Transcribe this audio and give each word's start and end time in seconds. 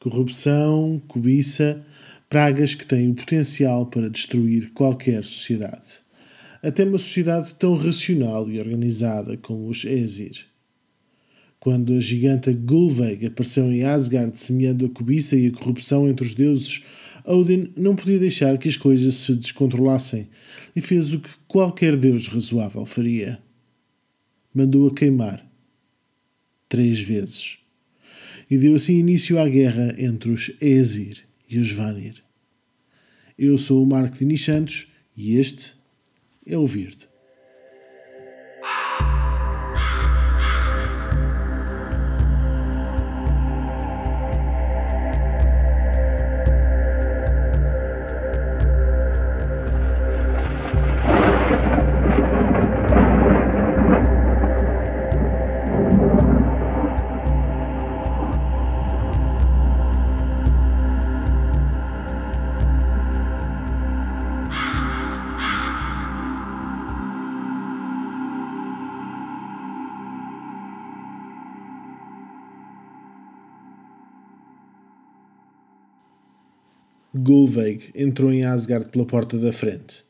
Corrupção, 0.00 1.02
cobiça, 1.08 1.84
pragas 2.30 2.72
que 2.72 2.86
têm 2.86 3.10
o 3.10 3.14
potencial 3.14 3.86
para 3.86 4.08
destruir 4.08 4.70
qualquer 4.72 5.24
sociedade. 5.24 6.06
Até 6.62 6.84
uma 6.84 6.98
sociedade 6.98 7.52
tão 7.54 7.76
racional 7.76 8.48
e 8.48 8.60
organizada 8.60 9.36
como 9.36 9.68
os 9.68 9.84
Aesir. 9.84 10.46
Quando 11.58 11.94
a 11.94 12.00
giganta 12.00 12.52
Gulveig 12.52 13.26
apareceu 13.26 13.64
em 13.72 13.82
Asgard 13.82 14.38
semeando 14.38 14.86
a 14.86 14.88
cobiça 14.88 15.36
e 15.36 15.48
a 15.48 15.52
corrupção 15.52 16.08
entre 16.08 16.24
os 16.24 16.32
deuses, 16.32 16.84
Odin 17.24 17.72
não 17.76 17.96
podia 17.96 18.20
deixar 18.20 18.56
que 18.56 18.68
as 18.68 18.76
coisas 18.76 19.16
se 19.16 19.34
descontrolassem 19.34 20.28
e 20.76 20.80
fez 20.80 21.12
o 21.12 21.18
que 21.18 21.30
qualquer 21.48 21.96
deus 21.96 22.28
razoável 22.28 22.86
faria. 22.86 23.42
Mandou-a 24.54 24.94
queimar. 24.94 25.44
Três 26.68 27.00
vezes. 27.00 27.58
E 28.50 28.56
deu 28.56 28.74
assim 28.74 28.98
início 28.98 29.38
à 29.38 29.48
guerra 29.48 29.94
entre 29.98 30.30
os 30.30 30.50
Aesir 30.60 31.24
e 31.48 31.58
os 31.58 31.70
Vanir. 31.70 32.22
Eu 33.38 33.58
sou 33.58 33.82
o 33.82 33.86
Marco 33.86 34.18
Diniz 34.18 34.44
Santos 34.44 34.88
e 35.16 35.36
este 35.36 35.74
é 36.46 36.56
o 36.56 36.66
Verde. 36.66 37.07
Gulveig 77.28 77.90
entrou 77.94 78.32
em 78.32 78.42
Asgard 78.42 78.88
pela 78.88 79.04
porta 79.04 79.36
da 79.36 79.52
frente. 79.52 80.02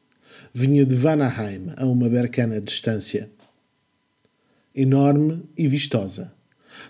Vinha 0.54 0.86
de 0.86 0.94
Vanaheim, 0.94 1.72
a 1.76 1.84
uma 1.84 2.08
bercana 2.08 2.60
distância. 2.60 3.28
Enorme 4.72 5.42
e 5.56 5.66
vistosa, 5.66 6.32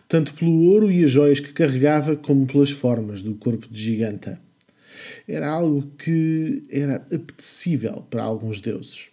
tanto 0.06 0.34
pelo 0.34 0.52
ouro 0.66 0.92
e 0.92 1.02
as 1.02 1.10
joias 1.10 1.40
que 1.40 1.54
carregava, 1.54 2.14
como 2.14 2.46
pelas 2.46 2.70
formas 2.70 3.22
do 3.22 3.36
corpo 3.36 3.68
de 3.70 3.80
giganta. 3.80 4.38
Era 5.26 5.48
algo 5.48 5.90
que 5.96 6.62
era 6.68 6.96
apetecível 6.96 8.04
para 8.10 8.22
alguns 8.22 8.60
deuses. 8.60 9.08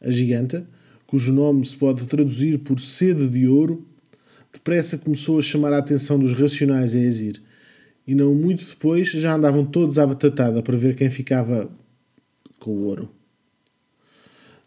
A 0.00 0.10
giganta, 0.10 0.66
cujo 1.06 1.32
nome 1.32 1.64
se 1.64 1.76
pode 1.76 2.04
traduzir 2.08 2.58
por 2.58 2.80
sede 2.80 3.28
de 3.28 3.46
ouro, 3.46 3.86
depressa 4.52 4.98
começou 4.98 5.38
a 5.38 5.42
chamar 5.42 5.72
a 5.72 5.78
atenção 5.78 6.18
dos 6.18 6.34
racionais 6.34 6.96
a 6.96 6.98
Ezir 6.98 7.40
e 8.10 8.14
não 8.16 8.34
muito 8.34 8.66
depois 8.66 9.08
já 9.08 9.36
andavam 9.36 9.64
todos 9.64 9.96
à 9.96 10.04
batatada 10.04 10.60
para 10.64 10.76
ver 10.76 10.96
quem 10.96 11.08
ficava 11.08 11.70
com 12.58 12.72
o 12.72 12.82
ouro. 12.86 13.08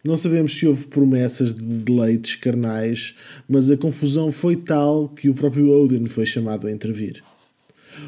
Não 0.02 0.16
sabemos 0.16 0.54
se 0.54 0.66
houve 0.66 0.86
promessas 0.86 1.52
de 1.52 1.62
deleites 1.62 2.36
carnais, 2.36 3.14
mas 3.46 3.70
a 3.70 3.76
confusão 3.76 4.32
foi 4.32 4.56
tal 4.56 5.10
que 5.10 5.28
o 5.28 5.34
próprio 5.34 5.68
Odin 5.68 6.06
foi 6.06 6.24
chamado 6.24 6.66
a 6.66 6.72
intervir. 6.72 7.22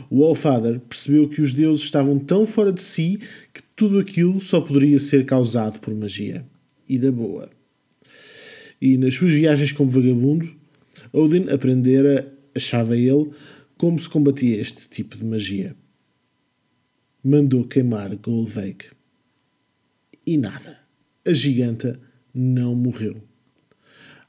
O 0.08 0.24
Allfather 0.24 0.80
percebeu 0.80 1.28
que 1.28 1.42
os 1.42 1.52
deuses 1.52 1.84
estavam 1.84 2.18
tão 2.18 2.46
fora 2.46 2.72
de 2.72 2.82
si 2.82 3.20
que 3.52 3.62
tudo 3.76 3.98
aquilo 3.98 4.40
só 4.40 4.62
poderia 4.62 4.98
ser 4.98 5.26
causado 5.26 5.80
por 5.80 5.94
magia. 5.94 6.46
E 6.88 6.98
da 6.98 7.12
boa. 7.12 7.50
E 8.80 8.96
nas 8.96 9.14
suas 9.14 9.32
viagens 9.32 9.70
como 9.70 9.90
vagabundo, 9.90 10.50
Odin 11.12 11.50
aprendera, 11.50 12.26
achava 12.54 12.96
ele, 12.96 13.32
como 13.78 13.98
se 13.98 14.08
combatia 14.08 14.58
este 14.58 14.88
tipo 14.88 15.18
de 15.18 15.24
magia? 15.24 15.76
Mandou 17.22 17.62
queimar 17.62 18.16
Golveig. 18.16 18.86
E 20.26 20.38
nada. 20.38 20.78
A 21.26 21.32
giganta 21.34 22.00
não 22.32 22.74
morreu. 22.74 23.22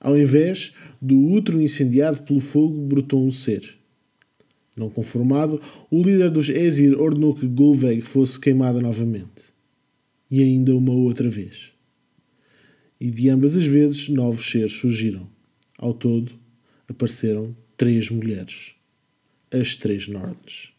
Ao 0.01 0.17
invés 0.17 0.73
do 1.01 1.17
útero 1.31 1.61
incendiado 1.61 2.23
pelo 2.23 2.41
fogo, 2.41 2.87
brotou 2.87 3.25
um 3.25 3.31
ser. 3.31 3.77
Não 4.75 4.89
conformado, 4.89 5.61
o 5.89 6.03
líder 6.03 6.29
dos 6.29 6.49
Ezir 6.49 6.99
ordenou 6.99 7.33
que 7.33 7.47
Golveig 7.47 8.01
fosse 8.01 8.37
queimada 8.37 8.81
novamente. 8.81 9.45
E 10.29 10.41
ainda 10.41 10.75
uma 10.75 10.91
outra 10.91 11.29
vez. 11.29 11.71
E 12.99 13.09
de 13.09 13.29
ambas 13.29 13.55
as 13.55 13.65
vezes, 13.65 14.09
novos 14.09 14.51
seres 14.51 14.73
surgiram. 14.73 15.25
Ao 15.77 15.93
todo, 15.93 16.33
apareceram 16.89 17.55
três 17.77 18.09
mulheres 18.09 18.76
as 19.51 19.75
três 19.75 20.07
nortes. 20.07 20.71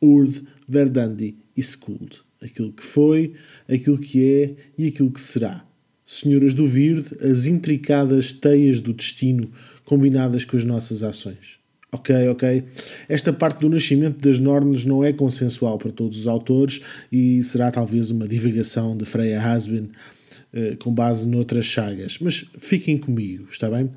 Urd, 0.00 0.42
Verdandi 0.68 1.36
e 1.56 1.60
Skuld. 1.60 2.18
Aquilo 2.42 2.72
que 2.72 2.82
foi, 2.82 3.34
aquilo 3.68 3.98
que 3.98 4.24
é 4.24 4.54
e 4.78 4.88
aquilo 4.88 5.10
que 5.10 5.20
será. 5.20 5.64
Senhoras 6.04 6.54
do 6.54 6.66
Virde, 6.66 7.16
as 7.22 7.46
intricadas 7.46 8.32
teias 8.32 8.80
do 8.80 8.92
destino 8.92 9.50
combinadas 9.84 10.44
com 10.44 10.56
as 10.56 10.64
nossas 10.64 11.02
ações. 11.02 11.60
Ok, 11.92 12.28
ok. 12.28 12.64
Esta 13.08 13.32
parte 13.32 13.60
do 13.60 13.68
nascimento 13.68 14.18
das 14.20 14.38
Nornes 14.38 14.84
não 14.84 15.04
é 15.04 15.12
consensual 15.12 15.76
para 15.76 15.90
todos 15.90 16.18
os 16.18 16.26
autores 16.26 16.80
e 17.10 17.42
será 17.42 17.70
talvez 17.70 18.10
uma 18.10 18.28
divagação 18.28 18.96
de 18.96 19.04
Freya 19.04 19.42
Hasbin 19.42 19.90
eh, 20.52 20.76
com 20.78 20.92
base 20.92 21.26
noutras 21.26 21.66
chagas. 21.66 22.18
Mas 22.20 22.44
fiquem 22.58 22.96
comigo, 22.96 23.48
está 23.50 23.68
bem? 23.68 23.90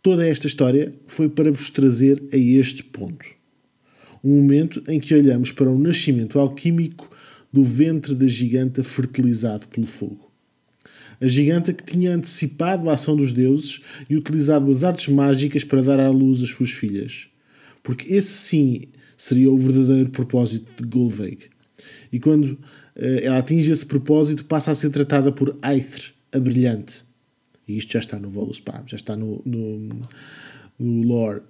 Toda 0.00 0.26
esta 0.26 0.46
história 0.46 0.94
foi 1.06 1.28
para 1.28 1.50
vos 1.50 1.70
trazer 1.70 2.22
a 2.32 2.36
este 2.36 2.84
ponto. 2.84 3.26
Um 4.22 4.36
momento 4.36 4.82
em 4.88 5.00
que 5.00 5.12
olhamos 5.12 5.50
para 5.50 5.70
o 5.70 5.78
nascimento 5.78 6.38
alquímico 6.38 7.10
do 7.52 7.64
ventre 7.64 8.14
da 8.14 8.28
giganta 8.28 8.84
fertilizado 8.84 9.66
pelo 9.66 9.86
fogo. 9.86 10.30
A 11.20 11.26
giganta 11.26 11.72
que 11.72 11.82
tinha 11.82 12.14
antecipado 12.14 12.88
a 12.88 12.94
ação 12.94 13.16
dos 13.16 13.32
deuses 13.32 13.80
e 14.08 14.14
utilizado 14.14 14.70
as 14.70 14.84
artes 14.84 15.08
mágicas 15.08 15.64
para 15.64 15.82
dar 15.82 15.98
à 15.98 16.10
luz 16.10 16.42
as 16.44 16.50
suas 16.50 16.70
filhas. 16.70 17.28
Porque 17.82 18.14
esse 18.14 18.32
sim 18.32 18.82
seria 19.16 19.50
o 19.50 19.58
verdadeiro 19.58 20.10
propósito 20.10 20.70
de 20.80 20.88
Gulveig. 20.88 21.46
E 22.12 22.20
quando 22.20 22.52
uh, 22.52 22.58
ela 23.20 23.38
atinge 23.38 23.72
esse 23.72 23.84
propósito, 23.84 24.44
passa 24.44 24.70
a 24.70 24.74
ser 24.76 24.90
tratada 24.90 25.32
por 25.32 25.56
Aether, 25.60 26.12
a 26.30 26.38
brilhante 26.38 27.07
e 27.68 27.76
isto 27.76 27.92
já 27.92 27.98
está 27.98 28.18
no 28.18 28.30
Voluspam, 28.30 28.82
já 28.86 28.96
está 28.96 29.14
no, 29.14 29.42
no, 29.44 30.00
no 30.78 31.02
lore. 31.02 31.42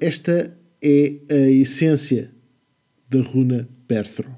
Esta 0.00 0.56
é 0.82 1.20
a 1.30 1.50
essência 1.50 2.32
da 3.10 3.20
runa 3.20 3.68
Perthro, 3.86 4.36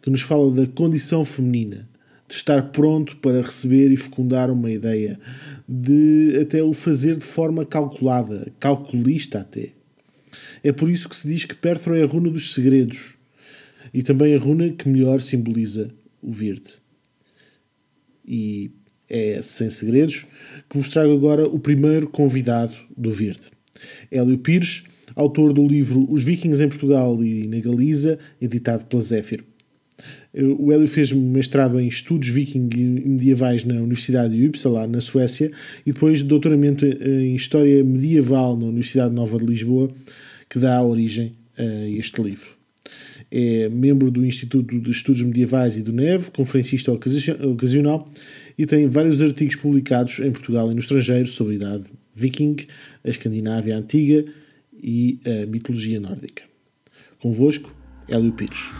que 0.00 0.08
nos 0.08 0.22
fala 0.22 0.52
da 0.52 0.66
condição 0.68 1.24
feminina, 1.24 1.88
de 2.28 2.34
estar 2.34 2.70
pronto 2.70 3.16
para 3.16 3.42
receber 3.42 3.90
e 3.90 3.96
fecundar 3.96 4.50
uma 4.50 4.70
ideia, 4.70 5.18
de 5.68 6.38
até 6.40 6.62
o 6.62 6.72
fazer 6.72 7.16
de 7.16 7.24
forma 7.24 7.66
calculada, 7.66 8.50
calculista 8.60 9.40
até. 9.40 9.72
É 10.62 10.72
por 10.72 10.88
isso 10.88 11.08
que 11.08 11.16
se 11.16 11.26
diz 11.26 11.44
que 11.44 11.54
Perthro 11.54 11.96
é 11.96 12.02
a 12.02 12.06
runa 12.06 12.30
dos 12.30 12.54
segredos 12.54 13.14
e 13.92 14.02
também 14.02 14.34
a 14.34 14.38
runa 14.38 14.70
que 14.70 14.88
melhor 14.88 15.20
simboliza 15.20 15.90
o 16.22 16.30
verde 16.30 16.74
e 18.28 18.70
é 19.08 19.40
sem 19.42 19.70
segredos, 19.70 20.26
que 20.68 20.76
vos 20.76 20.90
trago 20.90 21.12
agora 21.12 21.48
o 21.48 21.58
primeiro 21.58 22.08
convidado 22.08 22.74
do 22.94 23.10
Verde. 23.10 23.40
Hélio 24.10 24.38
Pires, 24.38 24.84
autor 25.16 25.52
do 25.52 25.66
livro 25.66 26.06
Os 26.10 26.22
Vikings 26.22 26.62
em 26.62 26.68
Portugal 26.68 27.24
e 27.24 27.46
na 27.48 27.58
Galiza, 27.58 28.18
editado 28.40 28.84
pela 28.84 29.00
Zéfiro. 29.00 29.44
O 30.58 30.70
Hélio 30.70 30.86
fez 30.86 31.10
mestrado 31.10 31.80
em 31.80 31.88
Estudos 31.88 32.28
Viking 32.28 32.68
Medievais 33.04 33.64
na 33.64 33.74
Universidade 33.74 34.36
de 34.36 34.46
Uppsala, 34.46 34.86
na 34.86 35.00
Suécia, 35.00 35.50
e 35.86 35.92
depois 35.92 36.22
doutoramento 36.22 36.84
em 36.84 37.34
História 37.34 37.82
Medieval 37.82 38.56
na 38.56 38.66
Universidade 38.66 39.14
Nova 39.14 39.38
de 39.38 39.46
Lisboa, 39.46 39.90
que 40.48 40.58
dá 40.58 40.82
origem 40.82 41.32
a 41.56 41.88
este 41.88 42.20
livro 42.22 42.57
é 43.30 43.68
membro 43.68 44.10
do 44.10 44.24
Instituto 44.24 44.80
de 44.80 44.90
Estudos 44.90 45.22
Medievais 45.22 45.76
e 45.76 45.82
do 45.82 45.92
NEV, 45.92 46.30
conferencista 46.30 46.92
ocasional 46.92 48.10
e 48.56 48.66
tem 48.66 48.88
vários 48.88 49.20
artigos 49.22 49.56
publicados 49.56 50.18
em 50.20 50.32
Portugal 50.32 50.70
e 50.70 50.74
no 50.74 50.80
estrangeiro 50.80 51.26
sobre 51.26 51.54
a 51.54 51.56
idade 51.56 51.84
viking, 52.14 52.56
a 53.04 53.08
Escandinávia 53.08 53.76
Antiga 53.76 54.24
e 54.72 55.20
a 55.24 55.46
mitologia 55.46 56.00
nórdica. 56.00 56.42
Convosco, 57.18 57.74
Hélio 58.08 58.32
Pires. 58.32 58.72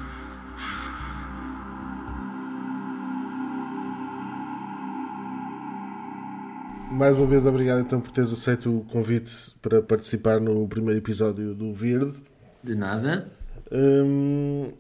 mais 6.99 7.17
uma 7.17 7.27
vez, 7.27 7.47
obrigado 7.47 7.81
então 7.81 8.01
por 8.01 8.11
teres 8.11 8.33
aceito 8.33 8.77
o 8.77 8.85
convite 8.87 9.55
para 9.63 9.81
participar 9.81 10.41
no 10.41 10.67
primeiro 10.67 10.99
episódio 10.99 11.55
do 11.55 11.73
Verde. 11.73 12.21
De 12.63 12.75
nada. 12.75 13.31
Hum, 13.73 14.73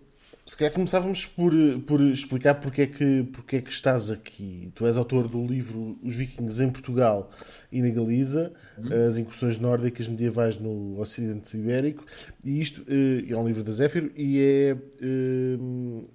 se 0.48 0.56
calhar 0.56 0.72
começávamos 0.72 1.26
por, 1.26 1.52
por 1.86 2.00
explicar 2.00 2.54
porque 2.54 2.82
é, 2.82 2.86
que, 2.86 3.28
porque 3.34 3.56
é 3.56 3.60
que 3.60 3.70
estás 3.70 4.10
aqui. 4.10 4.72
Tu 4.74 4.86
és 4.86 4.96
autor 4.96 5.28
do 5.28 5.44
livro 5.44 5.98
Os 6.02 6.16
Vikings 6.16 6.64
em 6.64 6.70
Portugal 6.70 7.30
e 7.70 7.82
na 7.82 7.90
Galiza, 7.90 8.50
uhum. 8.78 9.06
as 9.06 9.18
incursões 9.18 9.58
nórdicas 9.58 10.08
medievais 10.08 10.56
no 10.56 10.98
Ocidente 10.98 11.54
Ibérico, 11.54 12.02
e 12.42 12.62
isto 12.62 12.82
eh, 12.88 13.30
é 13.30 13.36
um 13.36 13.46
livro 13.46 13.62
da 13.62 13.70
Zéfiro 13.70 14.10
e 14.16 14.40
é, 14.40 14.76
eh, 15.02 15.58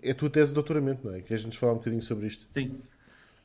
é 0.02 0.12
a 0.12 0.16
tua 0.16 0.31
tese 0.31 0.50
de 0.50 0.56
doutoramento, 0.56 1.08
não 1.08 1.14
é? 1.14 1.22
Queres 1.22 1.46
nos 1.46 1.56
falar 1.56 1.74
um 1.74 1.78
bocadinho 1.78 2.02
sobre 2.02 2.25
isto? 2.25 2.48
Sim. 2.52 2.72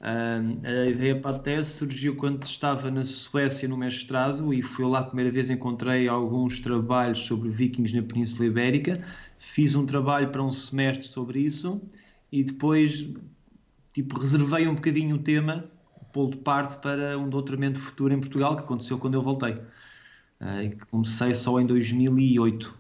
A 0.01 0.87
ideia 0.87 1.21
para 1.21 1.37
a 1.37 1.39
tese 1.41 1.71
surgiu 1.71 2.15
quando 2.15 2.45
estava 2.45 2.89
na 2.89 3.05
Suécia 3.05 3.69
no 3.69 3.77
mestrado 3.77 4.55
e 4.55 4.63
fui 4.63 4.87
lá 4.87 5.01
a 5.01 5.03
primeira 5.03 5.31
vez 5.31 5.51
encontrei 5.51 6.07
alguns 6.07 6.61
trabalhos 6.61 7.27
sobre 7.27 7.49
vikings 7.49 7.97
na 7.97 8.03
Península 8.03 8.47
Ibérica. 8.47 9.03
Fiz 9.39 9.75
um 9.75 9.85
trabalho 9.85 10.31
para 10.31 10.43
um 10.43 10.53
semestre 10.53 11.05
sobre 11.05 11.41
isso 11.41 11.81
e 12.31 12.45
depois 12.45 13.09
tipo 13.93 14.21
reservei 14.21 14.69
um 14.69 14.77
bocadinho 14.77 15.17
o 15.17 15.19
tema 15.19 15.65
pô 16.13 16.29
de 16.29 16.37
parte 16.37 16.81
para 16.81 17.19
um 17.19 17.29
doutoramento 17.29 17.81
futuro 17.81 18.15
em 18.15 18.21
Portugal 18.21 18.57
que 18.57 18.63
aconteceu 18.63 18.99
quando 18.99 19.15
eu 19.15 19.23
voltei 19.23 19.53
uh, 19.53 20.63
e 20.63 20.71
que 20.71 20.87
comecei 20.87 21.35
só 21.35 21.61
em 21.61 21.67
2008 21.67 22.77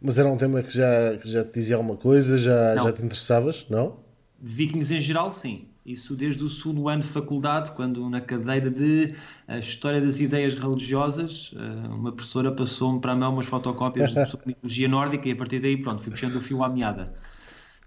mas 0.00 0.18
era 0.18 0.28
um 0.28 0.36
tema 0.36 0.62
que 0.62 0.70
já, 0.70 1.16
que 1.18 1.28
já 1.28 1.44
te 1.44 1.54
dizia 1.54 1.76
alguma 1.76 1.96
coisa 1.96 2.36
já, 2.36 2.76
já 2.76 2.92
te 2.92 3.02
interessavas, 3.02 3.66
não? 3.68 4.00
Vikings 4.40 4.94
em 4.94 5.00
geral, 5.00 5.32
sim 5.32 5.71
isso 5.84 6.14
desde 6.14 6.42
o 6.44 6.48
segundo 6.48 6.88
ano 6.88 7.02
de 7.02 7.08
faculdade, 7.08 7.72
quando 7.72 8.08
na 8.08 8.20
cadeira 8.20 8.70
de 8.70 9.14
a 9.48 9.58
História 9.58 10.00
das 10.00 10.20
Ideias 10.20 10.54
Religiosas, 10.54 11.52
eh, 11.56 11.88
uma 11.88 12.12
professora 12.12 12.52
passou-me 12.52 13.00
para 13.00 13.12
a 13.12 13.16
mão 13.16 13.34
umas 13.34 13.46
fotocópias 13.46 14.12
de 14.12 14.18
mitologia 14.46 14.88
nórdica 14.88 15.28
e 15.28 15.32
a 15.32 15.36
partir 15.36 15.58
daí, 15.58 15.76
pronto, 15.76 16.02
fui 16.02 16.10
puxando 16.10 16.36
o 16.36 16.40
fio 16.40 16.62
à 16.62 16.68
meada. 16.68 17.12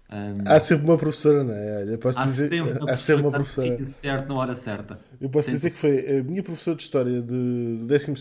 Um, 0.08 0.44
há 0.46 0.60
sempre 0.60 0.84
uma 0.84 0.96
professora, 0.96 1.42
não 1.42 1.52
é? 1.52 1.92
Eu 1.92 1.98
posso 1.98 2.18
há 2.18 2.24
dizer, 2.24 2.50
sempre 2.50 2.60
uma 2.60 2.90
há 2.92 2.96
sempre 2.96 3.22
uma 3.22 3.32
professora. 3.32 3.68
Sítio 3.68 3.90
certo, 3.90 4.28
na 4.28 4.34
hora 4.34 4.54
certa. 4.54 5.00
Eu 5.20 5.28
posso 5.28 5.46
sempre. 5.46 5.56
dizer 5.56 5.70
que 5.70 5.78
foi 5.78 6.18
a 6.18 6.22
minha 6.22 6.42
professora 6.42 6.76
de 6.76 6.82
História 6.82 7.22
de 7.22 7.78
12 7.86 8.14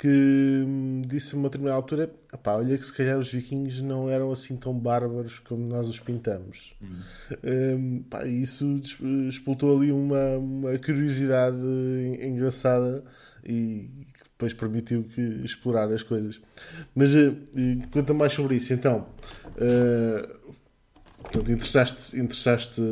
que 0.00 0.64
disse 1.06 1.34
a 1.34 1.38
uma 1.38 1.50
determinada 1.50 1.76
altura: 1.76 2.10
olha, 2.46 2.78
que 2.78 2.86
se 2.86 2.92
calhar 2.92 3.18
os 3.18 3.30
vikings 3.30 3.82
não 3.82 4.08
eram 4.08 4.32
assim 4.32 4.56
tão 4.56 4.72
bárbaros 4.72 5.38
como 5.40 5.62
nós 5.66 5.86
os 5.88 6.00
pintamos. 6.00 6.72
Hum. 6.82 7.00
Um, 7.44 8.02
pá, 8.08 8.26
isso 8.26 8.80
explotou 9.28 9.76
ali 9.76 9.92
uma, 9.92 10.38
uma 10.38 10.78
curiosidade 10.78 11.58
engraçada 12.18 13.04
e 13.44 13.90
que 14.14 14.24
depois 14.24 14.54
permitiu 14.54 15.04
que 15.04 15.20
explorar 15.44 15.92
as 15.92 16.02
coisas. 16.02 16.40
Mas 16.94 17.14
uh, 17.14 17.36
conta 17.92 18.14
mais 18.14 18.32
sobre 18.32 18.56
isso, 18.56 18.72
então. 18.72 19.06
Uh, 19.56 20.40
Portanto, 21.22 21.52
interessaste, 21.52 22.18
interessaste 22.18 22.82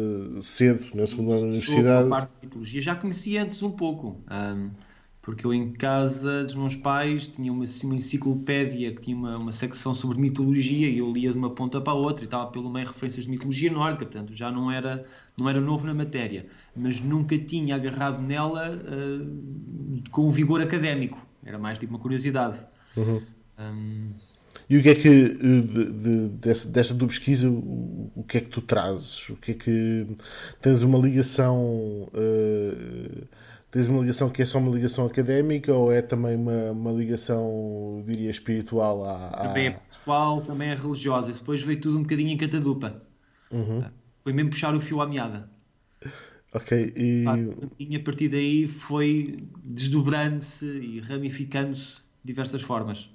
cedo 0.43 0.85
na 0.95 1.07
segunda 1.07 1.33
ano 1.33 1.41
da 1.41 1.47
universidade. 1.49 2.09
parte 2.11 2.31
de 2.41 2.47
mitologia 2.47 2.81
já 2.83 2.95
conhecia 2.95 3.43
antes 3.43 3.63
um 3.63 3.71
pouco. 3.71 4.23
Um, 4.31 4.71
porque 5.29 5.47
eu 5.47 5.53
em 5.53 5.73
casa 5.73 6.43
dos 6.43 6.55
meus 6.55 6.75
pais 6.75 7.27
tinha 7.27 7.53
uma, 7.53 7.67
uma 7.85 7.95
enciclopédia 7.95 8.95
que 8.95 9.03
tinha 9.03 9.15
uma, 9.15 9.37
uma, 9.37 9.53
secção 9.53 9.93
sobre 9.93 10.19
mitologia 10.19 10.89
e 10.89 10.97
eu 10.97 11.13
lia 11.13 11.31
de 11.33 11.37
uma 11.37 11.51
ponta 11.51 11.79
para 11.83 11.93
a 11.93 11.97
outra 11.97 12.25
e 12.25 12.25
estava 12.25 12.47
pelo 12.47 12.71
meio 12.71 12.87
referências 12.87 13.27
de 13.27 13.31
mitologia 13.31 13.71
nórdica, 13.71 14.07
portanto 14.07 14.33
já 14.33 14.51
não 14.51 14.73
era, 14.73 15.05
não 15.37 15.47
era 15.47 15.61
novo 15.61 15.87
na 15.87 15.93
matéria, 15.93 16.47
mas 16.75 17.03
nunca 17.03 17.37
tinha 17.37 17.75
agarrado 17.75 18.23
nela 18.23 18.75
uh, 18.75 20.03
com 20.11 20.29
um 20.29 20.31
vigor 20.31 20.63
académico, 20.63 21.19
era 21.45 21.59
mais 21.59 21.79
tipo 21.79 21.93
uma 21.93 22.01
curiosidade. 22.01 22.61
Uhum. 22.97 23.21
Um... 23.59 24.09
E 24.71 24.79
o 24.79 24.83
que 24.83 24.89
é 24.89 24.95
que, 24.95 25.29
de, 25.29 25.61
de, 25.61 26.29
desta, 26.41 26.71
desta 26.71 26.95
tua 26.95 27.07
pesquisa, 27.07 27.51
o, 27.51 28.11
o, 28.17 28.25
que 28.27 28.39
é 28.39 28.41
que 28.41 28.49
tu 28.49 28.63
trazes? 28.63 29.29
O 29.29 29.37
que 29.37 29.51
é 29.51 29.55
que 29.55 30.07
tens 30.63 30.81
uma 30.81 30.99
ligação. 30.99 32.09
Uh, 32.15 33.29
Tens 33.71 33.87
uma 33.89 34.01
ligação 34.01 34.31
que 34.31 34.41
é 34.41 34.47
só 34.47 34.59
uma 34.59 34.75
ligação 34.75 35.05
académica 35.07 35.75
ou 35.75 35.93
é 35.93 36.01
também 36.01 36.37
uma, 36.37 36.71
uma 36.71 36.93
ligação, 36.93 38.03
diria, 38.07 38.31
espiritual? 38.31 39.05
À, 39.05 39.29
à... 39.29 39.49
Também 39.49 39.67
é 39.67 39.71
pessoal, 39.73 40.41
também 40.41 40.71
é 40.71 40.75
religiosa. 40.75 41.31
E 41.31 41.35
depois 41.35 41.63
veio 41.63 41.81
tudo 41.81 41.99
um 41.99 42.03
bocadinho 42.03 42.31
em 42.31 42.37
catadupa. 42.37 43.03
Uhum. 43.51 43.85
Foi 44.23 44.33
mesmo 44.33 44.51
puxar 44.51 44.75
o 44.75 44.81
fio 44.81 45.03
à 45.03 45.07
meada. 45.07 45.51
Ok. 46.53 46.95
E... 46.97 47.25
E 47.79 47.97
a 47.97 48.01
partir 48.01 48.29
daí 48.29 48.67
foi 48.67 49.39
desdobrando-se 49.63 50.65
e 50.65 51.01
ramificando-se 51.01 51.97
de 51.97 52.03
diversas 52.25 52.63
formas. 52.63 53.11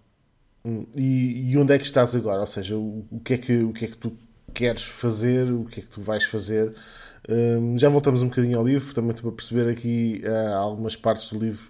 Hum, 0.63 0.85
e, 0.95 1.51
e, 1.51 1.57
onde 1.57 1.73
é 1.73 1.77
que 1.77 1.83
estás 1.83 2.15
agora? 2.15 2.41
Ou 2.41 2.47
seja, 2.47 2.77
o, 2.77 3.05
o, 3.11 3.19
que 3.19 3.33
é 3.33 3.37
que, 3.37 3.63
o 3.63 3.73
que 3.73 3.85
é 3.85 3.87
que 3.87 3.97
tu 3.97 4.15
queres 4.53 4.83
fazer? 4.83 5.51
O 5.51 5.65
que 5.65 5.79
é 5.79 5.83
que 5.83 5.89
tu 5.89 6.01
vais 6.01 6.23
fazer? 6.23 6.73
Um, 7.29 7.77
já 7.77 7.89
voltamos 7.89 8.21
um 8.21 8.27
bocadinho 8.27 8.57
ao 8.57 8.65
livro, 8.65 8.93
também 8.93 9.15
para 9.15 9.31
perceber 9.31 9.71
aqui 9.71 10.21
algumas 10.55 10.95
partes 10.95 11.31
do 11.31 11.39
livro 11.39 11.69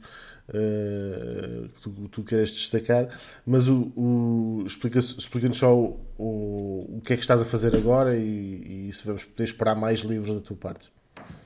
uh, 0.49 1.69
que 1.69 1.81
tu, 1.81 1.89
tu 2.09 2.23
queres 2.23 2.51
destacar, 2.51 3.07
mas 3.45 3.67
o, 3.67 3.91
o, 3.95 4.63
explica-nos 4.65 5.15
explica 5.17 5.53
só 5.53 5.75
o, 5.75 5.99
o, 6.17 6.97
o, 6.97 7.01
que 7.01 7.13
é 7.13 7.15
que 7.15 7.21
estás 7.21 7.41
a 7.41 7.45
fazer 7.45 7.75
agora 7.75 8.17
e, 8.17 8.89
e 8.89 8.93
se 8.93 9.05
vamos 9.05 9.23
poder 9.23 9.43
esperar 9.43 9.75
mais 9.75 10.01
livros 10.01 10.33
da 10.33 10.41
tua 10.41 10.57
parte. 10.57 10.91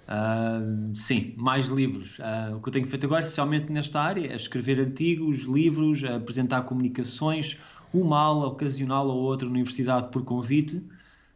Uh, 0.07 0.93
sim, 0.93 1.33
mais 1.35 1.67
livros. 1.67 2.17
Uh, 2.19 2.55
o 2.55 2.61
que 2.61 2.69
eu 2.69 2.73
tenho 2.73 2.87
feito 2.87 3.05
agora, 3.05 3.21
especialmente 3.21 3.71
nesta 3.71 3.99
área, 4.01 4.31
é 4.31 4.35
escrever 4.35 4.79
artigos, 4.79 5.41
livros, 5.41 6.03
apresentar 6.03 6.61
comunicações, 6.61 7.57
uma 7.93 8.19
aula 8.19 8.47
ocasional 8.47 9.07
ou 9.07 9.17
outra 9.17 9.47
na 9.47 9.53
universidade 9.53 10.09
por 10.09 10.23
convite. 10.23 10.81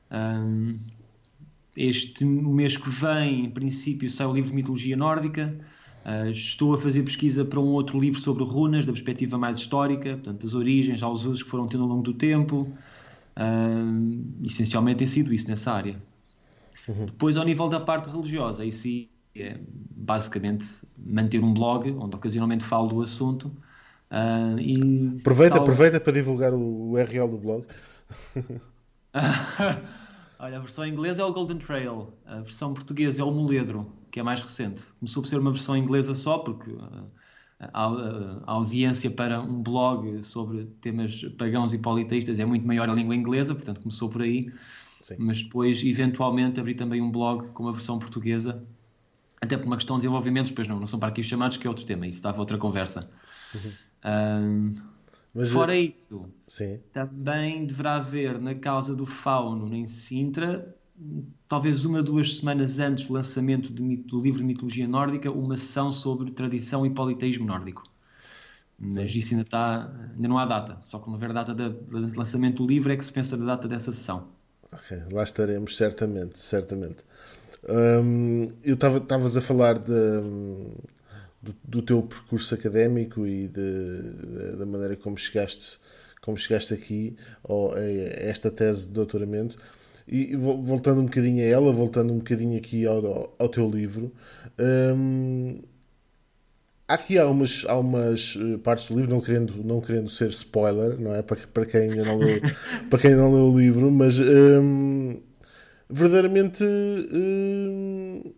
Um, 0.09 0.77
este 1.75 2.25
mês 2.25 2.77
que 2.77 2.89
vem, 2.89 3.45
em 3.45 3.49
princípio, 3.49 4.09
sai 4.09 4.27
o 4.27 4.33
livro 4.33 4.49
de 4.49 4.55
mitologia 4.55 4.95
nórdica. 4.97 5.53
Uh, 6.05 6.31
estou 6.31 6.73
a 6.73 6.77
fazer 6.77 7.03
pesquisa 7.03 7.45
para 7.45 7.59
um 7.59 7.67
outro 7.67 7.99
livro 7.99 8.19
sobre 8.19 8.43
runas, 8.43 8.85
da 8.85 8.91
perspectiva 8.91 9.37
mais 9.37 9.59
histórica, 9.59 10.13
portanto, 10.13 10.43
das 10.43 10.53
origens 10.53 11.03
aos 11.03 11.25
usos 11.25 11.43
que 11.43 11.49
foram 11.49 11.67
tendo 11.67 11.83
ao 11.83 11.89
longo 11.89 12.03
do 12.03 12.13
tempo. 12.13 12.67
Uh, 13.37 14.23
essencialmente 14.45 14.97
tem 14.97 15.07
sido 15.07 15.33
isso 15.33 15.47
nessa 15.47 15.71
área. 15.71 15.95
Uhum. 16.87 17.05
Depois, 17.05 17.37
ao 17.37 17.45
nível 17.45 17.69
da 17.69 17.79
parte 17.79 18.09
religiosa, 18.09 18.63
aí 18.63 18.71
sim, 18.71 19.07
é 19.35 19.57
basicamente 19.95 20.65
manter 20.97 21.41
um 21.43 21.53
blog 21.53 21.91
onde 21.91 22.15
ocasionalmente 22.15 22.65
falo 22.65 22.87
do 22.87 23.01
assunto. 23.01 23.51
Uh, 24.11 24.59
e 24.59 25.15
aproveita, 25.19 25.55
tal... 25.55 25.63
aproveita 25.63 25.99
para 25.99 26.11
divulgar 26.11 26.53
o 26.53 26.91
URL 26.91 27.29
do 27.29 27.37
blog. 27.37 27.65
Olha, 30.41 30.57
a 30.57 30.59
versão 30.59 30.87
inglesa 30.87 31.21
é 31.21 31.25
o 31.25 31.31
Golden 31.31 31.59
Trail, 31.59 32.11
a 32.25 32.37
versão 32.37 32.73
portuguesa 32.73 33.21
é 33.21 33.23
o 33.23 33.29
Moledro, 33.29 33.93
que 34.09 34.19
é 34.19 34.23
mais 34.23 34.41
recente. 34.41 34.85
Começou 34.99 35.21
por 35.21 35.29
ser 35.29 35.37
uma 35.37 35.51
versão 35.51 35.77
inglesa 35.77 36.15
só, 36.15 36.39
porque 36.39 36.71
uh, 36.71 37.05
a, 37.59 37.85
a, 38.47 38.51
audiência 38.51 39.11
para 39.11 39.39
um 39.39 39.61
blog 39.61 40.23
sobre 40.23 40.65
temas 40.81 41.23
pagãos 41.37 41.75
e 41.75 41.77
politeístas 41.77 42.39
é 42.39 42.45
muito 42.45 42.65
maior 42.65 42.89
a 42.89 42.93
língua 42.93 43.15
inglesa, 43.15 43.53
portanto 43.53 43.81
começou 43.81 44.09
por 44.09 44.23
aí. 44.23 44.51
Sim. 45.03 45.17
Mas 45.19 45.43
depois, 45.43 45.83
eventualmente, 45.83 46.59
abri 46.59 46.73
também 46.73 47.03
um 47.03 47.11
blog 47.11 47.49
com 47.49 47.61
uma 47.61 47.71
versão 47.71 47.99
portuguesa, 47.99 48.63
até 49.39 49.55
por 49.55 49.67
uma 49.67 49.75
questão 49.75 49.97
de 49.97 50.01
desenvolvimento, 50.01 50.47
depois 50.47 50.67
não, 50.67 50.79
não 50.79 50.87
são 50.87 50.99
para 50.99 51.09
aqui 51.09 51.21
chamados, 51.21 51.57
que 51.57 51.67
é 51.67 51.69
outro 51.69 51.85
tema, 51.85 52.07
isso 52.07 52.23
dava 52.23 52.39
outra 52.39 52.57
conversa. 52.57 53.07
Uhum. 53.53 53.71
Um, 54.03 54.90
mas, 55.33 55.49
Fora 55.49 55.75
isso, 55.75 56.25
sim. 56.47 56.79
também 56.91 57.65
deverá 57.65 57.95
haver 57.95 58.39
na 58.39 58.53
causa 58.53 58.95
do 58.95 59.05
fauno 59.05 59.73
em 59.73 59.87
Sintra, 59.87 60.75
talvez 61.47 61.85
uma 61.85 62.03
duas 62.03 62.37
semanas 62.37 62.79
antes 62.79 63.05
do 63.05 63.13
lançamento 63.13 63.71
do, 63.71 63.95
do 63.97 64.19
livro 64.19 64.39
de 64.39 64.45
mitologia 64.45 64.87
nórdica, 64.87 65.31
uma 65.31 65.57
sessão 65.57 65.91
sobre 65.91 66.31
tradição 66.31 66.85
e 66.85 66.89
politeísmo 66.89 67.45
nórdico. 67.45 67.83
Mas 68.77 69.15
isso 69.15 69.33
ainda 69.33 69.43
está, 69.43 69.91
ainda 70.15 70.27
não 70.27 70.37
há 70.39 70.45
data. 70.45 70.79
Só 70.81 70.97
quando 70.97 71.13
houver 71.13 71.29
a 71.29 71.33
data 71.33 71.53
do 71.53 72.17
lançamento 72.17 72.63
do 72.63 72.67
livro 72.67 72.91
é 72.91 72.97
que 72.97 73.05
se 73.05 73.11
pensa 73.11 73.37
na 73.37 73.45
data 73.45 73.67
dessa 73.67 73.91
sessão. 73.91 74.27
Ok, 74.71 75.03
lá 75.11 75.23
estaremos 75.23 75.77
certamente, 75.77 76.39
certamente. 76.39 76.97
Hum, 77.69 78.51
eu 78.63 78.73
estavas 78.73 79.37
a 79.37 79.41
falar 79.41 79.77
de, 79.77 79.91
do, 81.41 81.55
do 81.63 81.81
teu 81.81 82.01
percurso 82.03 82.53
académico 82.53 83.25
e 83.25 83.47
de, 83.47 84.57
da 84.57 84.65
maneira 84.65 84.95
como 84.95 85.17
chegaste, 85.17 85.79
como 86.21 86.37
chegaste 86.37 86.73
aqui 86.73 87.15
ou 87.43 87.73
a 87.73 87.81
esta 87.81 88.51
tese 88.51 88.87
de 88.87 88.93
doutoramento. 88.93 89.57
E 90.07 90.35
voltando 90.35 91.01
um 91.01 91.05
bocadinho 91.05 91.41
a 91.43 91.47
ela, 91.47 91.71
voltando 91.71 92.11
um 92.13 92.17
bocadinho 92.17 92.57
aqui 92.57 92.85
ao, 92.85 93.33
ao 93.37 93.49
teu 93.49 93.69
livro, 93.69 94.11
hum, 94.59 95.61
há 96.87 96.95
aqui 96.95 97.17
algumas, 97.17 97.65
algumas 97.65 98.37
eh, 98.37 98.57
partes 98.57 98.87
do 98.87 98.95
livro, 98.95 99.11
não 99.11 99.21
querendo, 99.21 99.63
não 99.63 99.79
querendo 99.79 100.09
ser 100.09 100.29
spoiler, 100.29 100.99
não 100.99 101.15
é? 101.15 101.21
Para, 101.21 101.37
para, 101.47 101.65
quem, 101.65 101.81
ainda 101.81 102.03
não 102.03 102.17
leu, 102.17 102.41
para 102.89 102.99
quem 102.99 103.11
ainda 103.11 103.21
não 103.23 103.33
leu 103.33 103.45
o 103.45 103.57
livro, 103.57 103.89
mas 103.91 104.19
hum, 104.19 105.21
verdadeiramente 105.89 106.63
hum, 106.63 108.33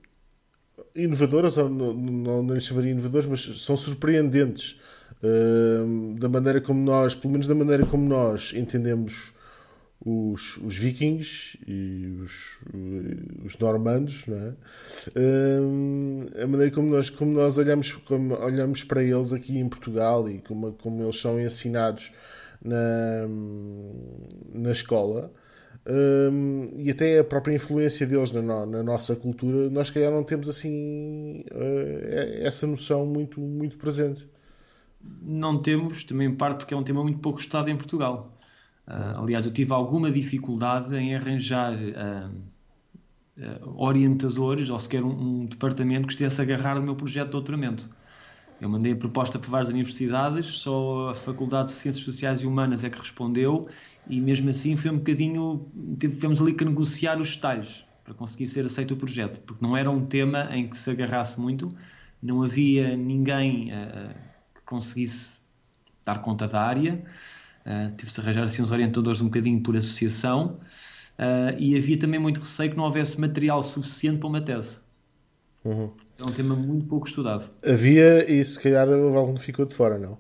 inovadoras, 0.95 1.57
ou 1.57 1.69
não, 1.69 1.93
não, 1.93 2.43
não 2.43 2.53
lhes 2.53 2.65
chamaria 2.65 2.91
inovadores, 2.91 3.27
mas 3.27 3.61
são 3.61 3.75
surpreendentes 3.75 4.79
uh, 5.23 6.15
da 6.19 6.29
maneira 6.29 6.61
como 6.61 6.83
nós, 6.83 7.15
pelo 7.15 7.31
menos 7.31 7.47
da 7.47 7.55
maneira 7.55 7.85
como 7.85 8.07
nós 8.07 8.53
entendemos 8.55 9.33
os, 10.05 10.57
os 10.57 10.77
vikings 10.77 11.57
e 11.65 12.19
os, 12.21 12.59
os 13.45 13.57
normandos, 13.57 14.25
é? 14.27 14.53
Uh, 15.17 16.43
a 16.43 16.47
maneira 16.47 16.71
como 16.71 16.89
nós, 16.89 17.09
como 17.09 17.31
nós 17.31 17.57
olhamos, 17.57 17.93
como 17.93 18.35
olhamos 18.35 18.83
para 18.83 19.01
eles 19.01 19.31
aqui 19.31 19.57
em 19.57 19.69
Portugal 19.69 20.29
e 20.29 20.39
como, 20.39 20.73
como 20.73 21.03
eles 21.03 21.19
são 21.19 21.39
ensinados 21.39 22.11
na, 22.63 23.27
na 24.53 24.71
escola. 24.71 25.31
Um, 25.85 26.71
e 26.77 26.89
até 26.89 27.19
a 27.19 27.23
própria 27.25 27.53
influência 27.53 28.07
deles 28.07 28.31
na, 28.31 28.65
na, 28.65 28.81
nossa 28.83 29.15
cultura, 29.17 29.69
nós 29.69 29.87
se 29.87 29.93
calhar 29.93 30.11
não 30.11 30.23
temos 30.23 30.47
assim 30.47 31.43
uh, 31.51 32.41
essa 32.41 32.65
noção 32.65 33.05
muito, 33.05 33.41
muito 33.41 33.77
presente. 33.77 34.27
Não 35.21 35.61
temos, 35.61 36.05
também 36.05 36.29
em 36.29 36.35
parte 36.35 36.59
porque 36.59 36.73
é 36.73 36.77
um 36.77 36.83
tema 36.83 37.03
muito 37.03 37.19
pouco 37.19 37.39
estudado 37.39 37.69
em 37.69 37.75
Portugal. 37.75 38.37
Uh, 38.87 39.19
aliás, 39.21 39.45
eu 39.45 39.51
tive 39.51 39.73
alguma 39.73 40.09
dificuldade 40.09 40.95
em 40.95 41.15
arranjar 41.15 41.73
uh, 41.73 42.31
orientadores 43.75 44.69
ou 44.69 44.79
sequer 44.79 45.03
um, 45.03 45.41
um, 45.41 45.45
departamento 45.45 46.07
que 46.07 46.13
estivesse 46.13 46.39
a 46.39 46.43
agarrar 46.45 46.75
no 46.75 46.83
meu 46.83 46.95
projeto 46.95 47.25
de 47.25 47.31
doutoramento. 47.31 47.89
Eu 48.61 48.69
mandei 48.69 48.93
a 48.93 48.95
proposta 48.95 49.37
para 49.37 49.49
várias 49.49 49.69
universidades, 49.69 50.45
só 50.45 51.09
a 51.09 51.15
Faculdade 51.15 51.67
de 51.67 51.73
Ciências 51.73 52.05
Sociais 52.05 52.39
e 52.41 52.47
Humanas 52.47 52.85
é 52.85 52.89
que 52.89 52.97
respondeu 52.97 53.67
e 54.07 54.19
mesmo 54.19 54.49
assim 54.49 54.75
foi 54.75 54.91
um 54.91 54.97
bocadinho. 54.97 55.67
Tivemos 55.99 56.41
ali 56.41 56.53
que 56.53 56.65
negociar 56.65 57.21
os 57.21 57.35
detalhes 57.35 57.85
para 58.03 58.13
conseguir 58.13 58.47
ser 58.47 58.65
aceito 58.65 58.93
o 58.93 58.97
projeto, 58.97 59.41
porque 59.41 59.63
não 59.63 59.77
era 59.77 59.89
um 59.89 60.05
tema 60.05 60.49
em 60.51 60.67
que 60.67 60.77
se 60.77 60.89
agarrasse 60.89 61.39
muito, 61.39 61.69
não 62.21 62.43
havia 62.43 62.95
ninguém 62.97 63.71
uh, 63.71 64.13
que 64.53 64.61
conseguisse 64.65 65.41
dar 66.05 66.21
conta 66.21 66.47
da 66.47 66.61
área, 66.61 67.01
uh, 67.65 67.95
tive-se 67.95 68.19
arranjar 68.19 68.43
assim 68.43 68.61
uns 68.61 68.71
orientadores 68.71 69.21
um 69.21 69.25
bocadinho 69.25 69.61
por 69.61 69.77
associação 69.77 70.59
uh, 71.17 71.57
e 71.57 71.77
havia 71.77 71.97
também 71.97 72.19
muito 72.19 72.41
receio 72.41 72.71
que 72.71 72.77
não 72.77 72.83
houvesse 72.83 73.19
material 73.19 73.63
suficiente 73.63 74.19
para 74.19 74.27
uma 74.27 74.41
tese. 74.41 74.79
Uhum. 75.63 75.89
É 76.19 76.23
um 76.25 76.31
tema 76.31 76.55
muito 76.55 76.85
pouco 76.87 77.07
estudado. 77.07 77.49
Havia 77.65 78.29
e 78.29 78.43
se 78.43 78.59
calhar 78.59 78.89
algum 78.89 79.37
ficou 79.37 79.65
de 79.65 79.73
fora, 79.73 79.97
não? 79.97 80.17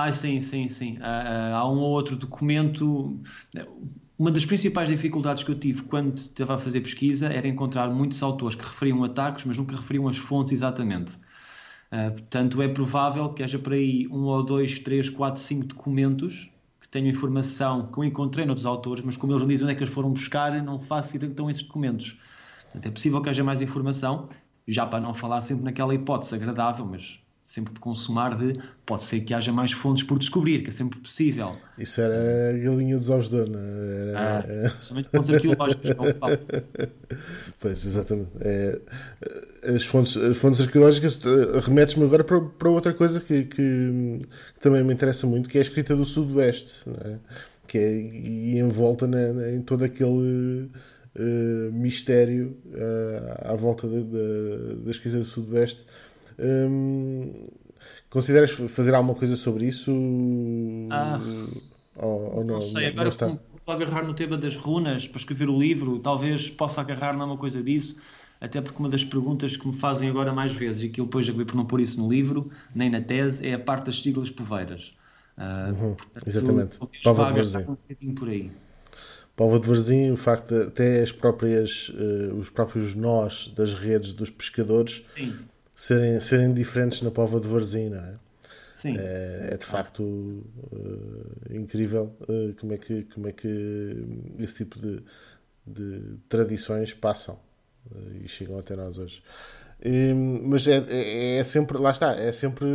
Ah, 0.00 0.12
sim, 0.12 0.38
sim, 0.38 0.68
sim. 0.68 0.96
Uh, 0.98 1.54
há 1.56 1.68
um 1.68 1.78
ou 1.78 1.90
outro 1.90 2.14
documento. 2.14 3.20
Uma 4.16 4.30
das 4.30 4.44
principais 4.46 4.88
dificuldades 4.88 5.42
que 5.42 5.50
eu 5.50 5.58
tive 5.58 5.82
quando 5.82 6.18
estava 6.18 6.54
a 6.54 6.58
fazer 6.58 6.80
pesquisa 6.82 7.26
era 7.26 7.48
encontrar 7.48 7.88
muitos 7.90 8.22
autores 8.22 8.54
que 8.54 8.64
referiam 8.64 9.02
ataques, 9.02 9.44
mas 9.44 9.58
nunca 9.58 9.74
referiam 9.76 10.06
as 10.06 10.16
fontes 10.16 10.52
exatamente. 10.52 11.16
Uh, 11.92 12.12
portanto, 12.12 12.62
é 12.62 12.68
provável 12.68 13.32
que 13.32 13.42
haja 13.42 13.58
por 13.58 13.72
aí 13.72 14.06
um 14.08 14.24
ou 14.24 14.42
dois, 14.44 14.78
três, 14.78 15.10
quatro, 15.10 15.42
cinco 15.42 15.66
documentos 15.66 16.48
que 16.80 16.88
tenham 16.88 17.08
informação 17.08 17.90
que 17.90 17.98
eu 17.98 18.04
encontrei 18.04 18.46
noutros 18.46 18.66
autores, 18.66 19.02
mas 19.04 19.16
como 19.16 19.32
eles 19.32 19.42
não 19.42 19.48
dizem 19.48 19.64
onde 19.64 19.72
é 19.72 19.76
que 19.76 19.82
eles 19.82 19.92
foram 19.92 20.12
buscar, 20.12 20.62
não 20.62 20.78
faço 20.78 21.16
ideia 21.16 21.28
que 21.28 21.32
estão 21.32 21.50
esses 21.50 21.62
documentos. 21.64 22.16
Portanto, 22.64 22.86
é 22.86 22.90
possível 22.92 23.20
que 23.20 23.30
haja 23.30 23.42
mais 23.42 23.62
informação, 23.62 24.28
já 24.66 24.86
para 24.86 25.00
não 25.00 25.12
falar 25.12 25.40
sempre 25.40 25.64
naquela 25.64 25.94
hipótese 25.94 26.34
agradável, 26.34 26.86
mas 26.86 27.20
sempre 27.48 27.72
de 27.72 27.80
consumar 27.80 28.36
de 28.36 28.60
pode 28.84 29.04
ser 29.04 29.20
que 29.20 29.32
haja 29.32 29.50
mais 29.50 29.72
fontes 29.72 30.02
por 30.02 30.18
descobrir, 30.18 30.62
que 30.62 30.68
é 30.68 30.70
sempre 30.70 31.00
possível. 31.00 31.56
Isso 31.78 31.98
era 31.98 32.50
a 32.50 32.58
galinha 32.58 32.98
dos 32.98 33.08
ovos 33.08 33.30
de 33.30 33.36
ouro, 33.36 33.52
era... 33.56 34.44
ah, 34.44 34.76
Somente 34.78 35.08
fontes 35.08 35.30
arqueológicas, 35.30 35.96
não 35.96 36.04
Pois, 37.58 37.86
exatamente. 37.86 38.28
É, 38.42 38.78
as, 39.74 39.82
fontes, 39.86 40.14
as 40.18 40.36
fontes 40.36 40.60
arqueológicas 40.60 41.18
eh, 41.24 41.60
remetes-me 41.60 42.04
agora 42.04 42.22
para, 42.22 42.38
para 42.38 42.68
outra 42.68 42.92
coisa 42.92 43.18
que, 43.18 43.44
que, 43.44 43.56
que, 43.56 44.60
também 44.60 44.84
me 44.84 44.92
interessa 44.92 45.26
muito, 45.26 45.48
que 45.48 45.56
é 45.56 45.62
a 45.62 45.64
escrita 45.64 45.96
do 45.96 46.04
Sudoeste, 46.04 46.82
é? 47.02 47.16
que 47.66 47.78
é 47.78 47.92
e 47.98 48.58
envolta 48.58 49.06
na, 49.06 49.50
em 49.50 49.62
todo 49.62 49.84
aquele... 49.84 50.70
Uh, 51.16 51.72
mistério 51.72 52.56
uh, 52.66 53.52
à 53.52 53.56
volta 53.56 53.88
da 53.88 54.90
escrita 54.90 55.18
do 55.18 55.24
Sudoeste 55.24 55.84
Hum, 56.38 57.46
consideras 58.08 58.50
fazer 58.50 58.94
alguma 58.94 59.14
coisa 59.14 59.36
sobre 59.36 59.66
isso? 59.66 59.92
Ah, 60.90 61.20
ou, 61.96 62.36
ou 62.36 62.44
não, 62.44 62.54
não, 62.54 62.60
sei, 62.60 62.86
agora 62.86 63.10
não 63.20 63.40
como 63.68 63.82
agarrar 63.82 64.02
no 64.02 64.14
tema 64.14 64.38
das 64.38 64.56
runas 64.56 65.06
para 65.06 65.18
escrever 65.18 65.50
o 65.50 65.58
livro, 65.58 65.98
talvez 65.98 66.48
possa 66.48 66.80
agarrar 66.80 67.14
numa 67.14 67.36
coisa 67.36 67.62
disso, 67.62 67.96
até 68.40 68.62
porque 68.62 68.78
uma 68.78 68.88
das 68.88 69.04
perguntas 69.04 69.56
que 69.56 69.66
me 69.66 69.74
fazem 69.74 70.08
agora 70.08 70.32
mais 70.32 70.52
vezes 70.52 70.84
e 70.84 70.88
que 70.88 71.00
eu 71.00 71.04
depois 71.04 71.28
acabei 71.28 71.44
por 71.44 71.54
não 71.54 71.66
pôr 71.66 71.80
isso 71.80 72.00
no 72.00 72.08
livro, 72.08 72.50
nem 72.74 72.88
na 72.88 73.02
tese, 73.02 73.46
é 73.46 73.54
a 73.54 73.58
parte 73.58 73.86
das 73.86 74.00
siglas 74.00 74.30
poveiras. 74.30 74.96
Uh, 75.36 75.70
uhum, 75.70 75.94
portanto, 75.94 76.26
exatamente. 76.26 76.78
Pova 77.04 77.26
de 77.26 77.32
Varzim. 77.32 77.76
Um 78.02 78.14
por 78.14 78.28
aí. 78.28 78.50
Pova 79.36 79.60
de 79.60 79.68
Varzim, 79.68 80.10
o 80.10 80.16
facto 80.16 80.54
de 80.54 80.62
até 80.62 81.02
as 81.02 81.12
próprias, 81.12 81.90
uh, 81.90 82.34
os 82.36 82.48
próprios 82.48 82.94
nós 82.94 83.52
das 83.54 83.74
redes 83.74 84.12
dos 84.12 84.30
pescadores 84.30 85.04
Sim 85.14 85.36
serem, 85.78 86.18
serem 86.18 86.52
diferentes 86.52 87.00
na 87.02 87.10
pova 87.10 87.38
de 87.38 87.46
Varzim, 87.46 87.90
não 87.90 88.00
é? 88.00 88.14
Sim. 88.74 88.96
É, 88.98 89.50
é 89.52 89.56
de 89.56 89.64
facto 89.64 90.02
uh, 90.02 91.54
incrível 91.54 92.12
uh, 92.22 92.52
como, 92.60 92.74
é 92.74 92.78
que, 92.78 93.04
como 93.04 93.28
é 93.28 93.32
que 93.32 93.96
esse 94.40 94.64
tipo 94.64 94.78
de, 94.80 95.02
de 95.64 96.16
tradições 96.28 96.92
passam 96.92 97.38
uh, 97.92 98.24
e 98.24 98.28
chegam 98.28 98.58
até 98.58 98.74
nós 98.74 98.98
hoje. 98.98 99.22
Mas 100.42 100.66
é, 100.66 100.82
é, 100.88 101.36
é, 101.36 101.44
sempre, 101.44 101.78
lá 101.78 101.92
está, 101.92 102.12
é 102.16 102.32
sempre 102.32 102.66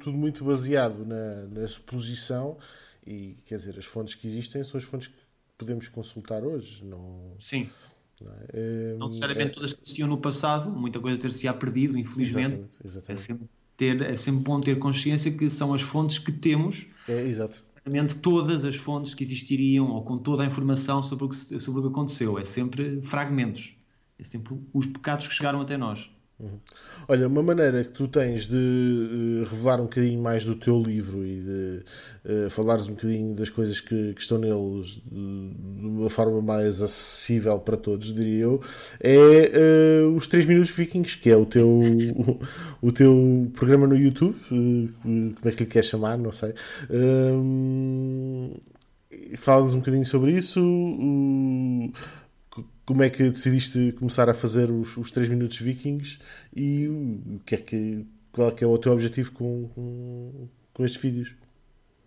tudo 0.00 0.16
muito 0.16 0.42
baseado 0.42 1.04
na, 1.04 1.42
na 1.44 1.64
exposição 1.66 2.56
e 3.06 3.36
quer 3.44 3.58
dizer, 3.58 3.78
as 3.78 3.84
fontes 3.84 4.14
que 4.14 4.26
existem 4.26 4.64
são 4.64 4.78
as 4.78 4.84
fontes 4.84 5.08
que 5.08 5.14
podemos 5.58 5.88
consultar 5.88 6.42
hoje. 6.42 6.82
Não, 6.82 7.34
Sim. 7.38 7.68
Não, 8.20 8.32
é? 8.52 8.96
não 8.98 9.06
necessariamente 9.06 9.50
é... 9.50 9.54
todas 9.54 9.72
que 9.72 9.82
existiam 9.82 10.08
no 10.08 10.18
passado, 10.18 10.70
muita 10.70 11.00
coisa 11.00 11.18
ter-se-á 11.18 11.54
perdido, 11.54 11.96
infelizmente. 11.96 12.54
Exatamente, 12.54 12.76
exatamente. 12.84 13.12
É, 13.12 13.16
sempre 13.16 13.48
ter, 13.76 14.02
é 14.02 14.16
sempre 14.16 14.42
bom 14.42 14.60
ter 14.60 14.78
consciência 14.78 15.30
que 15.30 15.48
são 15.48 15.72
as 15.72 15.80
fontes 15.80 16.18
que 16.18 16.30
temos. 16.30 16.86
É, 17.08 17.22
exato. 17.26 17.64
Todas 18.22 18.64
as 18.64 18.76
fontes 18.76 19.14
que 19.14 19.24
existiriam 19.24 19.90
ou 19.90 20.02
com 20.02 20.18
toda 20.18 20.42
a 20.42 20.46
informação 20.46 21.02
sobre 21.02 21.24
o 21.24 21.28
que, 21.28 21.36
sobre 21.36 21.80
o 21.80 21.82
que 21.84 21.88
aconteceu. 21.88 22.38
É 22.38 22.44
sempre 22.44 23.00
fragmentos. 23.02 23.74
É 24.18 24.22
sempre 24.22 24.54
os 24.72 24.86
pecados 24.86 25.26
que 25.26 25.34
chegaram 25.34 25.62
até 25.62 25.78
nós. 25.78 26.10
Olha, 27.08 27.26
uma 27.26 27.42
maneira 27.42 27.82
que 27.82 27.90
tu 27.90 28.06
tens 28.06 28.46
de 28.46 28.54
uh, 28.54 29.44
revelar 29.50 29.80
um 29.80 29.84
bocadinho 29.84 30.22
mais 30.22 30.44
do 30.44 30.54
teu 30.54 30.80
livro 30.80 31.24
e 31.24 31.40
de 31.40 31.82
uh, 32.24 32.50
falares 32.50 32.86
um 32.86 32.92
bocadinho 32.92 33.34
das 33.34 33.50
coisas 33.50 33.80
que, 33.80 34.14
que 34.14 34.20
estão 34.20 34.38
neles 34.38 35.02
de, 35.10 35.50
de, 35.50 35.86
uma 35.86 36.08
forma 36.08 36.40
mais 36.40 36.80
acessível 36.80 37.58
para 37.58 37.76
todos, 37.76 38.14
diria 38.14 38.44
eu, 38.44 38.60
é 39.00 40.06
uh, 40.06 40.14
os 40.14 40.26
3 40.26 40.46
Minutos 40.46 40.70
Vikings, 40.70 41.16
que 41.18 41.30
é 41.30 41.36
o 41.36 41.44
teu, 41.44 41.68
o, 41.68 42.40
o 42.88 42.92
teu 42.92 43.50
programa 43.54 43.86
no 43.86 43.96
YouTube, 43.96 44.36
como 44.48 45.34
é 45.44 45.50
que 45.50 45.64
lhe 45.64 45.70
queres 45.70 45.88
chamar, 45.88 46.16
não 46.16 46.32
sei. 46.32 46.54
Fala-nos 49.38 49.74
um 49.74 49.78
bocadinho 49.80 50.06
sobre 50.06 50.32
isso 50.32 50.60
como 52.90 53.04
é 53.04 53.08
que 53.08 53.30
decidiste 53.30 53.92
começar 53.92 54.28
a 54.28 54.34
fazer 54.34 54.68
os, 54.68 54.96
os 54.96 55.12
3 55.12 55.28
minutos 55.28 55.60
vikings 55.60 56.18
e 56.52 56.88
o 56.88 57.40
que 57.46 57.54
é 57.54 57.58
que, 57.58 58.04
qual 58.32 58.48
é, 58.48 58.50
que 58.50 58.64
é 58.64 58.66
o 58.66 58.76
teu 58.78 58.92
objetivo 58.92 59.30
com, 59.30 59.70
com, 59.72 60.48
com 60.74 60.84
estes 60.84 61.00
vídeos? 61.00 61.32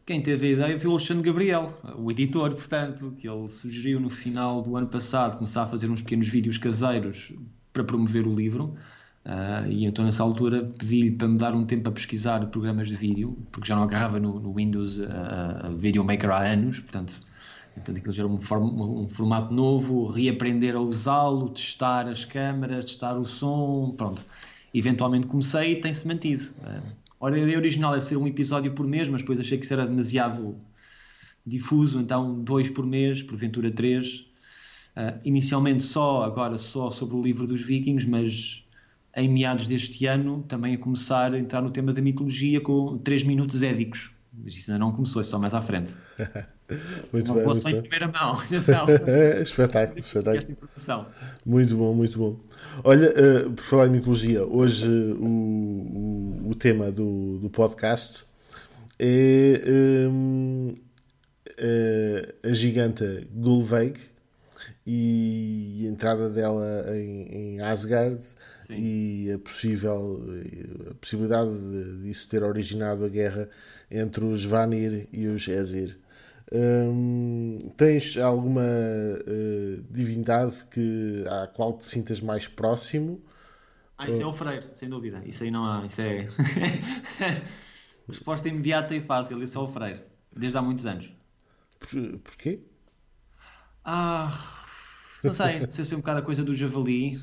Quem 0.05 0.21
teve 0.21 0.47
a 0.47 0.51
ideia 0.51 0.77
foi 0.77 0.89
o 0.89 0.91
Alexandre 0.91 1.23
Gabriel, 1.23 1.79
o 1.95 2.11
editor, 2.11 2.53
portanto, 2.53 3.13
que 3.17 3.29
ele 3.29 3.47
sugeriu 3.47 3.97
no 3.97 4.09
final 4.09 4.61
do 4.61 4.75
ano 4.75 4.87
passado 4.87 5.37
começar 5.37 5.63
a 5.63 5.67
fazer 5.67 5.89
uns 5.89 6.01
pequenos 6.01 6.27
vídeos 6.27 6.57
caseiros 6.57 7.31
para 7.71 7.85
promover 7.85 8.27
o 8.27 8.35
livro. 8.35 8.75
Uh, 9.23 9.65
e 9.69 9.85
então, 9.85 10.03
nessa 10.03 10.21
altura, 10.21 10.65
pedi-lhe 10.77 11.11
para 11.11 11.29
me 11.29 11.37
dar 11.37 11.55
um 11.55 11.65
tempo 11.65 11.87
a 11.87 11.93
pesquisar 11.93 12.45
programas 12.47 12.89
de 12.89 12.97
vídeo, 12.97 13.37
porque 13.53 13.69
já 13.69 13.77
não 13.77 13.83
agarrava 13.83 14.19
no, 14.19 14.37
no 14.37 14.53
Windows 14.53 14.99
uh, 14.99 15.71
Video 15.77 16.03
Maker 16.03 16.29
há 16.29 16.43
anos, 16.43 16.81
portanto, 16.81 17.21
Portanto, 17.73 17.97
aquilo 17.97 18.13
já 18.13 18.23
era 18.23 18.31
um, 18.31 19.03
um 19.03 19.09
formato 19.09 19.53
novo, 19.53 20.07
reaprender 20.07 20.75
a 20.75 20.79
usá-lo, 20.79 21.49
testar 21.49 22.07
as 22.07 22.23
câmaras, 22.23 22.85
testar 22.85 23.17
o 23.17 23.25
som, 23.25 23.93
pronto. 23.97 24.23
Eventualmente 24.73 25.27
comecei 25.27 25.73
e 25.73 25.75
tem-se 25.81 26.07
mantido. 26.07 26.49
A 27.21 27.29
ideia 27.37 27.57
original 27.57 27.93
era 27.93 28.01
ser 28.01 28.17
um 28.17 28.27
episódio 28.27 28.73
por 28.73 28.85
mês, 28.85 29.07
mas 29.07 29.21
depois 29.21 29.39
achei 29.39 29.57
que 29.57 29.63
isso 29.63 29.73
era 29.73 29.85
demasiado 29.85 30.57
difuso, 31.45 31.99
então 31.99 32.41
dois 32.43 32.69
por 32.69 32.85
mês, 32.85 33.21
porventura 33.23 33.71
três. 33.71 34.27
Uh, 34.95 35.19
inicialmente 35.23 35.83
só, 35.83 36.23
agora 36.23 36.57
só 36.57 36.91
sobre 36.91 37.15
o 37.15 37.21
livro 37.21 37.47
dos 37.47 37.63
vikings, 37.63 38.07
mas 38.07 38.63
em 39.15 39.27
meados 39.29 39.67
deste 39.67 40.05
ano 40.05 40.43
também 40.47 40.75
a 40.75 40.77
começar 40.77 41.33
a 41.33 41.39
entrar 41.39 41.61
no 41.61 41.71
tema 41.71 41.93
da 41.93 42.01
mitologia 42.01 42.61
com 42.61 42.97
três 42.99 43.23
minutos 43.23 43.63
édicos. 43.63 44.11
Mas 44.33 44.55
isso 44.55 44.71
ainda 44.71 44.83
não 44.83 44.91
começou, 44.91 45.19
é 45.19 45.23
só 45.23 45.39
mais 45.39 45.53
à 45.53 45.61
frente. 45.61 45.95
Muito 47.11 47.27
Uma 47.27 47.35
bem, 47.35 47.43
relação 47.43 47.63
muito 47.63 47.67
em 47.69 47.71
bem. 47.73 47.81
primeira 47.89 48.07
mão. 48.07 48.39
Atenção. 48.41 48.85
espetáculo, 49.41 49.99
espetáculo. 49.99 50.57
Muito 51.45 51.75
bom, 51.77 51.93
muito 51.93 52.17
bom. 52.17 52.39
Olha, 52.83 53.05
eh, 53.07 53.49
por 53.55 53.63
falar 53.63 53.87
em 53.87 53.91
mitologia, 53.91 54.43
hoje 54.43 54.85
eh, 54.85 55.13
o, 55.19 55.25
o, 55.25 56.49
o 56.49 56.55
tema 56.55 56.91
do, 56.91 57.37
do 57.39 57.49
podcast 57.49 58.25
é 58.97 60.07
hum, 60.09 60.73
eh, 61.57 62.33
a 62.43 62.53
giganta 62.53 63.23
Gulveig 63.31 63.99
e 64.87 65.85
a 65.85 65.89
entrada 65.89 66.29
dela 66.29 66.85
em, 66.95 67.55
em 67.55 67.61
Asgard 67.61 68.19
Sim. 68.65 68.75
e 68.75 69.31
a 69.33 69.37
possível 69.37 70.23
a 70.89 70.93
possibilidade 70.95 71.51
de, 71.51 72.03
disso 72.03 72.27
ter 72.27 72.43
originado 72.43 73.05
a 73.05 73.09
guerra 73.09 73.49
entre 73.91 74.23
os 74.25 74.43
Vanir 74.43 75.07
e 75.11 75.27
os 75.27 75.47
Ezir. 75.47 75.97
Hum, 76.51 77.59
tens 77.77 78.17
alguma 78.17 78.61
eh, 78.63 79.81
divindade 79.89 80.65
que, 80.69 81.23
à 81.27 81.47
qual 81.47 81.73
te 81.77 81.85
sintas 81.87 82.21
mais 82.21 82.47
próximo? 82.47 83.21
Ah, 83.97 84.07
isso 84.09 84.21
é 84.23 84.25
o 84.25 84.33
freire, 84.33 84.69
sem 84.75 84.89
dúvida. 84.89 85.21
Isso 85.25 85.43
aí 85.43 85.51
não 85.51 85.65
há. 85.65 85.85
Isso 85.85 86.01
é. 86.01 86.33
Resposta 88.07 88.47
imediata 88.49 88.95
e 88.95 89.01
fácil. 89.01 89.41
Isso 89.43 89.57
é 89.57 89.61
o 89.61 89.67
freire. 89.67 90.01
Desde 90.31 90.57
há 90.57 90.61
muitos 90.61 90.85
anos. 90.85 91.11
Por, 91.79 92.19
porquê? 92.23 92.53
Ah, 93.83 94.31
não 95.23 95.33
sei. 95.33 95.61
Não 95.61 95.71
sei 95.71 95.85
se 95.85 95.93
é 95.93 95.97
um 95.97 95.99
bocado 95.99 96.19
a 96.19 96.23
coisa 96.23 96.43
do 96.43 96.53
javali. 96.53 97.21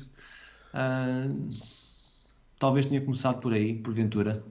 Ah, 0.73 1.27
talvez 2.57 2.85
tenha 2.85 3.01
começado 3.03 3.41
por 3.41 3.51
aí, 3.53 3.75
porventura. 3.81 4.41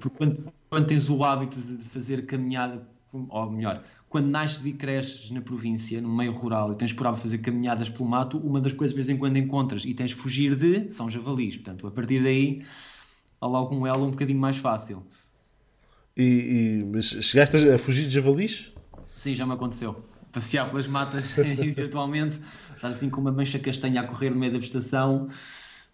Porque 0.00 0.16
quando, 0.16 0.52
quando 0.70 0.86
tens 0.86 1.08
o 1.08 1.22
hábito 1.24 1.60
de 1.60 1.76
de 1.78 1.88
fazer 1.88 2.26
caminhada, 2.26 2.86
ou 3.12 3.50
melhor, 3.50 3.82
quando 4.08 4.26
nasces 4.26 4.66
e 4.66 4.72
cresces 4.74 5.30
na 5.30 5.40
província, 5.40 6.00
no 6.00 6.14
meio 6.14 6.32
rural, 6.32 6.72
e 6.72 6.76
tens 6.76 6.92
por 6.92 7.06
hábito 7.06 7.22
fazer 7.22 7.38
caminhadas 7.38 7.88
pelo 7.88 8.08
mato, 8.08 8.38
uma 8.38 8.60
das 8.60 8.72
coisas 8.72 8.92
de 8.94 8.96
vez 8.96 9.08
em 9.08 9.16
quando 9.18 9.36
encontras 9.36 9.84
e 9.84 9.94
tens 9.94 10.10
de 10.10 10.16
fugir 10.16 10.54
de 10.56 10.90
são 10.90 11.08
javalis. 11.10 11.56
Portanto, 11.56 11.86
a 11.86 11.90
partir 11.90 12.22
daí, 12.22 12.62
há 13.40 13.46
logo 13.46 13.74
um 13.74 13.86
elo 13.86 14.06
um 14.06 14.10
bocadinho 14.10 14.38
mais 14.38 14.56
fácil. 14.56 15.02
E, 16.16 16.22
e- 16.22 16.84
mas 16.84 17.06
chegaste 17.06 17.56
a 17.56 17.78
fugir 17.78 18.04
de 18.04 18.10
javalis? 18.10 18.72
Sim, 19.16 19.34
já 19.34 19.46
me 19.46 19.52
aconteceu. 19.52 20.04
Passear 20.32 20.68
pelas 20.68 20.86
matas 20.86 21.36
eventualmente, 21.38 22.40
estás 22.74 22.96
assim 22.96 23.08
com 23.08 23.20
uma 23.20 23.32
mancha 23.32 23.58
castanha 23.58 24.00
a 24.02 24.04
correr 24.06 24.30
no 24.30 24.36
meio 24.36 24.52
da 24.52 24.58
vegetação, 24.58 25.28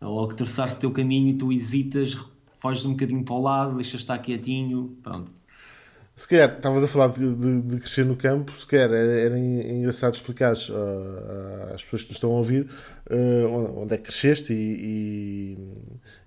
ou 0.00 0.28
que 0.28 0.34
traçar-se 0.34 0.76
o 0.76 0.80
teu 0.80 0.90
caminho 0.90 1.28
e 1.28 1.34
tu 1.34 1.52
hesitas, 1.52 2.16
foges 2.64 2.84
um 2.86 2.92
bocadinho 2.92 3.22
para 3.22 3.34
o 3.34 3.42
lado, 3.42 3.76
deixas 3.76 4.00
estar 4.00 4.18
quietinho, 4.18 4.96
pronto. 5.02 5.30
Se 6.16 6.28
calhar, 6.28 6.48
estavas 6.56 6.82
a 6.84 6.88
falar 6.88 7.08
de, 7.08 7.34
de- 7.34 7.60
de 7.62 7.78
crescer 7.80 8.04
no 8.06 8.14
campo, 8.16 8.52
se 8.52 8.66
calhar 8.66 8.88
era, 8.88 8.96
era 9.26 9.38
en- 9.38 9.80
engraçado 9.80 10.14
explicares 10.14 10.70
ah, 10.70 11.72
às 11.74 11.82
pessoas 11.82 12.02
que 12.02 12.08
nos 12.10 12.16
estão 12.16 12.30
a 12.30 12.34
ouvir 12.34 12.70
ah, 13.10 13.48
onde, 13.82 13.94
é 13.94 13.96
que 13.98 14.04
cresceste 14.04 14.52
e, 14.52 15.58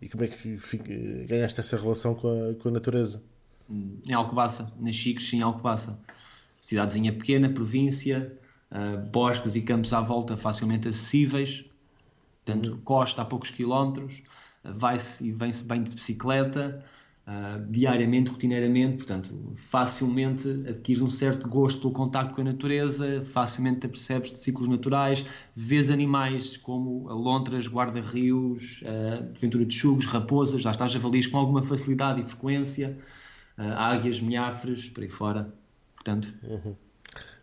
e, 0.02 0.06
e 0.06 0.10
como 0.10 0.26
é 0.26 0.28
que 0.28 0.58
fi- 0.58 0.78
ganhaste 1.26 1.60
essa 1.60 1.78
relação 1.78 2.14
com 2.16 2.28
a, 2.28 2.54
com 2.62 2.68
a 2.70 2.72
natureza. 2.72 3.22
Em 3.70 4.14
Alcobaça, 4.14 4.72
nasci 4.80 5.16
e 5.34 5.36
em 5.38 5.42
Alcobaça. 5.42 5.98
Cidadezinha 6.62 7.14
pequena, 7.14 7.48
província, 7.50 8.34
ah, 8.70 8.98
bosques 9.10 9.56
e 9.56 9.62
campos 9.62 9.94
à 9.94 10.02
volta 10.02 10.36
facilmente 10.36 10.90
acessíveis, 10.90 11.64
tanto 12.44 12.78
costa 12.84 13.22
a 13.22 13.26
poucos 13.26 13.52
quilómetros, 13.52 14.22
vai-se 14.64 15.26
e 15.28 15.32
vem-se 15.32 15.64
bem 15.64 15.84
de 15.84 15.94
bicicleta, 15.96 16.84
ah, 17.26 17.60
diariamente, 17.70 18.30
rotineiramente, 18.32 18.98
portanto, 18.98 19.54
facilmente 19.70 20.48
adquires 20.68 21.02
um 21.02 21.10
certo 21.10 21.48
gosto 21.50 21.82
pelo 21.82 21.94
contacto 21.94 22.34
com 22.36 22.42
a 22.42 22.44
natureza, 22.46 23.24
facilmente 23.26 23.82
te 23.82 23.88
percebes 23.88 24.32
de 24.32 24.38
ciclos 24.38 24.68
naturais, 24.68 25.26
vês 25.56 25.90
animais 25.92 26.58
como 26.58 27.08
lontras, 27.10 27.68
guarda-rios, 27.68 28.82
ah, 28.86 29.24
porventura 29.24 29.66
de 29.66 29.74
chugos, 29.76 30.06
raposas, 30.06 30.62
já 30.62 30.72
estás 30.72 30.92
javalis 30.92 31.28
com 31.28 31.38
alguma 31.38 31.62
facilidade 31.64 32.22
e 32.22 32.24
frequência, 32.26 32.98
ah, 33.58 33.92
águias, 33.92 34.22
minhafres, 34.22 34.90
por 34.90 35.04
aí 35.04 35.10
fora. 35.10 35.54
Portanto, 35.96 36.34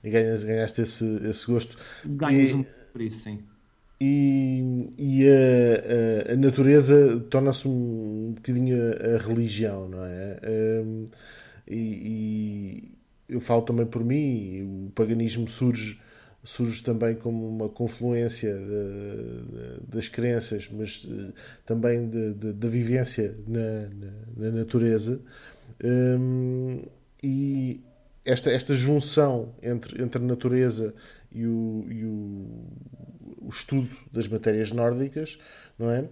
E 0.03 0.11
ganhas, 0.11 0.45
ganhaste 0.45 0.83
esse, 0.83 1.05
esse 1.27 1.47
gosto. 1.47 1.77
ganhas 2.05 2.51
E- 2.51 2.55
um 2.55 2.65
por 2.93 3.01
isso, 3.03 3.23
sim. 3.25 3.43
E, 4.07 4.91
e 4.99 5.29
a, 5.29 6.31
a- 6.31 6.33
a 6.35 6.37
natureza 6.37 7.21
torna-se 7.31 7.67
um, 7.69 8.33
bocadinho 8.35 8.77
a, 9.15 9.19
religião, 9.19 9.89
não 9.89 10.05
é? 10.05 10.39
Hum, 10.85 11.07
e, 11.67 12.93
e 13.29 13.35
eu 13.35 13.41
falo 13.41 13.63
também 13.63 13.87
por 13.87 14.05
mim, 14.05 14.87
o 14.89 14.91
paganismo 14.95 15.49
surge, 15.49 15.99
surge 16.43 16.83
também 16.83 17.15
como 17.15 17.49
uma 17.49 17.69
confluência 17.69 18.55
de- 18.55 19.81
de- 19.81 19.87
das 19.97 20.09
crenças, 20.09 20.69
mas 20.71 21.07
eh, 21.11 21.33
também 21.65 22.09
da 22.35 22.69
vivência 22.69 23.35
na, 23.49 23.89
na- 23.89 24.51
na 24.51 24.51
natureza. 24.59 25.21
Hum, 25.83 26.83
e 27.23 27.81
esta, 28.25 28.51
esta 28.51 28.75
junção 28.75 29.55
entre, 29.63 30.03
entre 30.03 30.23
a 30.23 30.27
natureza 30.27 30.95
e 31.35 31.47
o, 31.47 31.87
e 31.91 32.05
o, 32.05 32.49
o 33.43 33.49
estudo 33.51 33.89
das 34.13 34.29
matérias 34.29 34.73
nórdicas, 34.73 35.39
não 35.79 35.91
é? 35.91 36.09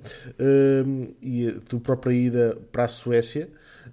Hum, 0.87 1.15
e 1.23 1.49
a 1.49 1.61
tua 1.61 1.81
própria 1.81 2.13
ida 2.15 2.59
para 2.73 2.85
a 2.85 2.89
Suécia, 2.89 3.49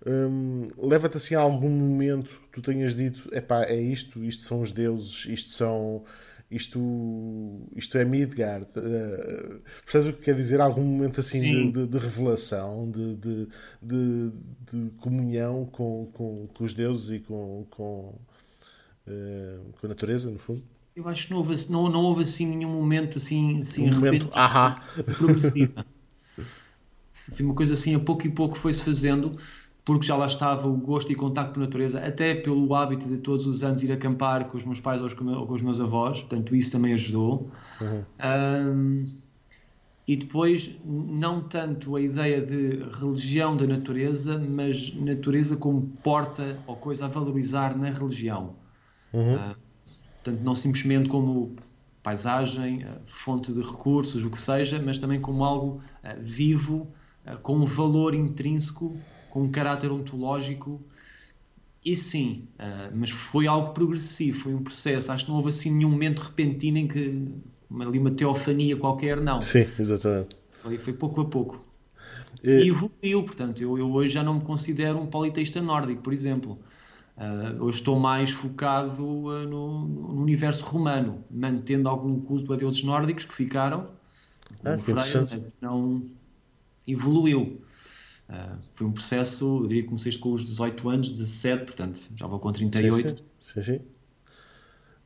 hum, 0.06 0.66
leva-te 0.78 1.18
assim 1.18 1.36
a 1.36 1.40
algum 1.40 1.70
momento 1.70 2.42
que 2.52 2.62
tu 2.62 2.62
tenhas 2.62 2.96
dito: 2.96 3.30
epá, 3.34 3.64
é 3.64 3.80
isto, 3.80 4.24
isto 4.24 4.44
são 4.44 4.62
os 4.62 4.72
deuses, 4.72 5.26
isto 5.26 5.52
são. 5.54 6.04
Isto, 6.52 6.80
isto 7.76 7.96
é 8.00 8.04
Midgard. 8.04 8.66
Uh, 8.76 9.62
percebes 9.84 10.08
o 10.08 10.14
que 10.14 10.22
quer 10.24 10.34
dizer? 10.34 10.60
Algum 10.60 10.82
momento 10.84 11.20
assim 11.20 11.46
de, 11.48 11.68
de- 11.68 11.86
de 11.86 11.98
revelação, 12.00 12.90
de, 12.90 13.16
de, 13.18 13.48
de- 13.84 14.90
comunhão 14.98 15.66
com, 15.68 16.10
com, 16.12 16.48
com 16.48 16.64
os 16.64 16.74
deuses 16.74 17.12
e 17.12 17.20
com, 17.20 17.68
com, 17.70 18.16
eh, 19.08 19.60
com 19.80 19.86
a 19.86 19.90
natureza, 19.90 20.30
no 20.32 20.40
fundo? 20.40 20.64
Eu 21.00 21.08
acho 21.08 21.26
que 21.28 21.32
não 21.32 21.38
houve, 21.40 21.54
assim- 21.54 21.72
não, 21.72 21.90
não 21.90 22.02
houve 22.02 22.24
assim 22.24 22.46
nenhum 22.46 22.72
momento 22.74 23.18
assim, 23.18 23.62
assim 23.62 23.88
Um 23.88 23.94
repentino. 24.02 24.30
Foi 27.36 27.46
uma 27.46 27.56
coisa 27.56 27.74
assim, 27.74 27.96
a 27.96 28.00
pouco 28.00 28.26
e 28.28 28.30
pouco 28.30 28.58
foi-se 28.58 28.84
fazendo, 28.84 29.32
porque 29.86 30.06
já 30.06 30.16
lá 30.18 30.26
estava 30.26 30.68
o 30.68 30.76
gosto 30.78 31.12
e 31.12 31.16
contacto 31.16 31.54
com 31.54 31.60
a 31.62 31.64
natureza, 31.66 32.00
até 32.06 32.36
pelo 32.36 32.74
hábito 32.76 33.08
de 33.08 33.18
todos 33.20 33.46
os 33.48 33.64
anos 33.64 33.84
ir 33.84 33.92
acampar 33.92 34.46
com 34.50 34.58
os 34.58 34.64
meus 34.66 34.80
pais 34.80 35.02
ou 35.02 35.10
com 35.48 35.54
os 35.54 35.62
meus 35.62 35.80
avós, 35.80 36.20
portanto 36.22 36.56
isso 36.56 36.72
também 36.72 36.94
ajudou. 36.94 37.50
Ahm, 38.20 39.06
e 40.08 40.16
depois, 40.18 40.76
não 40.84 41.48
tanto 41.48 41.96
a 41.96 42.02
ideia 42.02 42.42
de 42.42 42.84
religião 43.00 43.56
da 43.56 43.68
natureza, 43.68 44.38
mas 44.40 44.94
natureza 44.96 45.56
como 45.56 45.82
porta 46.04 46.64
ou 46.68 46.78
coisa 46.78 47.06
a 47.06 47.08
valorizar 47.08 47.78
na 47.78 47.90
religião. 47.92 48.56
Ah, 49.32 49.56
portanto, 50.24 50.42
não 50.44 50.54
simplesmente 50.56 51.10
como 51.10 51.56
paisagem, 52.04 52.84
ah, 52.84 52.98
fonte 53.06 53.54
de 53.54 53.62
recursos, 53.62 54.24
o 54.24 54.30
que 54.30 54.42
seja, 54.42 54.82
mas 54.84 55.00
também 55.00 55.20
como 55.20 55.44
algo 55.44 55.82
ah, 56.04 56.16
vivo, 56.20 56.88
ah, 57.26 57.36
com 57.38 57.58
um 57.58 57.66
valor 57.66 58.14
intrínseco, 58.14 58.98
com 59.30 59.44
um 59.44 59.52
caráter 59.52 59.92
ontológico. 59.92 60.82
E 61.86 61.96
sim, 61.96 62.46
mas 62.94 63.10
foi 63.10 63.48
algo 63.48 63.74
progressivo, 63.74 64.38
foi 64.42 64.54
um 64.54 64.62
processo. 64.62 65.14
Acho 65.14 65.24
que 65.24 65.32
não 65.32 65.38
houve 65.38 65.48
assim 65.50 65.72
nenhum 65.72 65.90
momento 65.90 66.20
repentino 66.20 66.78
em 66.78 66.86
que 66.88 67.26
uma- 67.70 67.86
ali 67.88 67.98
uma 67.98 68.12
teofania 68.12 68.76
qualquer, 68.76 69.22
não. 69.22 69.42
Sim, 69.42 69.66
exatamente. 69.80 70.36
Foi, 70.62 70.78
foi 70.78 70.92
pouco 70.92 71.22
a 71.22 71.26
pouco. 71.26 71.64
Eh, 72.44 72.64
E 72.64 72.68
evoluiu, 72.68 73.24
portanto, 73.24 73.62
eu, 73.62 73.78
eu 73.78 73.90
hoje 73.94 74.12
já 74.14 74.22
não 74.22 74.34
me 74.36 74.42
considero 74.42 75.00
um 75.00 75.08
politeísta 75.08 75.62
nórdico, 75.62 76.02
por 76.02 76.12
exemplo. 76.12 76.60
Ah, 77.20 77.54
hoje 77.60 77.80
estou 77.80 78.00
mais 78.00 78.30
focado 78.32 79.30
ah, 79.30 79.46
no, 79.46 79.86
no 79.86 80.22
universo 80.22 80.64
romano, 80.64 81.24
mantendo 81.30 81.90
algum 81.90 82.20
culto 82.22 82.54
a 82.54 82.56
deuses 82.56 82.82
nórdicos 82.84 83.26
que 83.26 83.36
ficaram. 83.36 83.88
Ah, 84.64 84.78
que 84.78 84.92
interessante. 84.92 85.38
não 85.62 86.02
evoluiu. 86.88 87.62
Ah, 88.30 88.58
foi 88.76 88.88
um 88.88 88.92
processo, 88.92 89.64
eu 89.64 89.68
diria 89.68 89.82
que 89.84 89.90
comecei 89.90 90.18
com 90.18 90.34
os 90.34 90.46
18 90.46 90.90
anos, 90.90 91.10
17, 91.10 91.66
portanto, 91.66 92.00
já 92.16 92.26
vou 92.26 92.40
com 92.40 92.52
38. 92.54 93.10
Sim, 93.10 93.16
sim. 93.18 93.24
sim, 93.40 93.62
sim. 93.62 93.82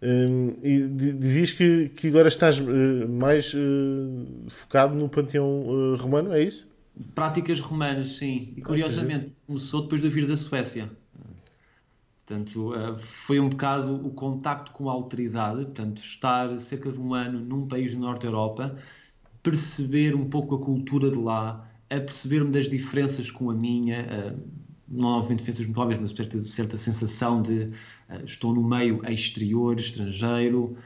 Hum, 0.01 0.53
e 0.61 0.87
di- 0.89 1.13
dizias 1.13 1.53
que, 1.53 1.87
que 1.89 2.07
agora 2.09 2.27
estás 2.27 2.59
eh, 2.59 3.05
mais 3.07 3.53
eh, 3.55 4.49
focado 4.49 4.93
no 4.95 5.07
panteão 5.07 5.95
eh, 5.95 6.01
romano, 6.01 6.33
é 6.33 6.43
isso? 6.43 6.67
Práticas 7.15 7.59
romanas, 7.59 8.17
sim. 8.17 8.53
E 8.55 8.61
curiosamente, 8.61 9.31
começou 9.47 9.81
depois 9.83 10.01
de 10.01 10.07
eu 10.07 10.11
vir 10.11 10.27
da 10.27 10.37
Suécia. 10.37 10.91
Portanto, 12.33 12.73
eh, 12.73 12.97
foi 12.97 13.39
um 13.39 13.47
bocado 13.47 13.95
o 13.95 14.11
contacto 14.11 14.71
com 14.71 14.89
a 14.89 14.93
alteridade, 14.93 15.65
portanto, 15.65 15.99
estar 15.99 16.59
cerca 16.59 16.91
de 16.91 16.99
um 16.99 17.13
ano 17.13 17.39
num 17.39 17.67
país 17.67 17.93
do 17.93 18.01
Norte 18.01 18.23
da 18.23 18.29
Europa, 18.29 18.75
perceber 19.43 20.15
um 20.15 20.27
pouco 20.29 20.55
a 20.55 20.59
cultura 20.59 21.11
de 21.11 21.17
lá, 21.17 21.69
a 21.89 21.99
perceber-me 21.99 22.49
das 22.51 22.67
diferenças 22.67 23.29
com 23.29 23.51
a 23.51 23.53
minha, 23.53 23.97
eh, 23.97 24.35
não 24.87 25.09
obviamente 25.09 25.39
defensas 25.41 25.65
muito 25.65 25.79
óbvias, 25.79 26.01
mas 26.01 26.11
certa, 26.11 26.39
certa 26.43 26.77
sensação 26.77 27.41
de 27.41 27.63
uh, 28.09 28.25
estou 28.25 28.53
no 28.53 28.63
meio 28.63 29.01
exterior, 29.09 29.75
estrangeiro, 29.79 30.77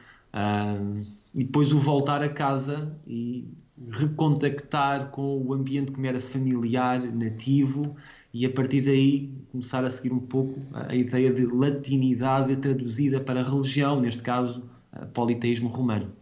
e 1.34 1.44
depois 1.44 1.72
o 1.72 1.78
voltar 1.78 2.22
a 2.22 2.28
casa 2.28 2.96
e 3.06 3.48
recontactar 3.90 5.10
com 5.10 5.40
o 5.42 5.52
ambiente 5.52 5.92
que 5.92 6.00
me 6.00 6.08
era 6.08 6.20
familiar, 6.20 7.02
nativo, 7.12 7.96
e 8.32 8.44
a 8.44 8.50
partir 8.50 8.82
daí 8.82 9.32
começar 9.50 9.84
a 9.84 9.90
seguir 9.90 10.12
um 10.12 10.20
pouco 10.20 10.60
a 10.72 10.94
ideia 10.94 11.32
de 11.32 11.46
latinidade 11.46 12.56
traduzida 12.56 13.20
para 13.20 13.42
religião, 13.42 14.00
neste 14.00 14.22
caso, 14.22 14.62
politeísmo 15.12 15.68
romano. 15.68 16.12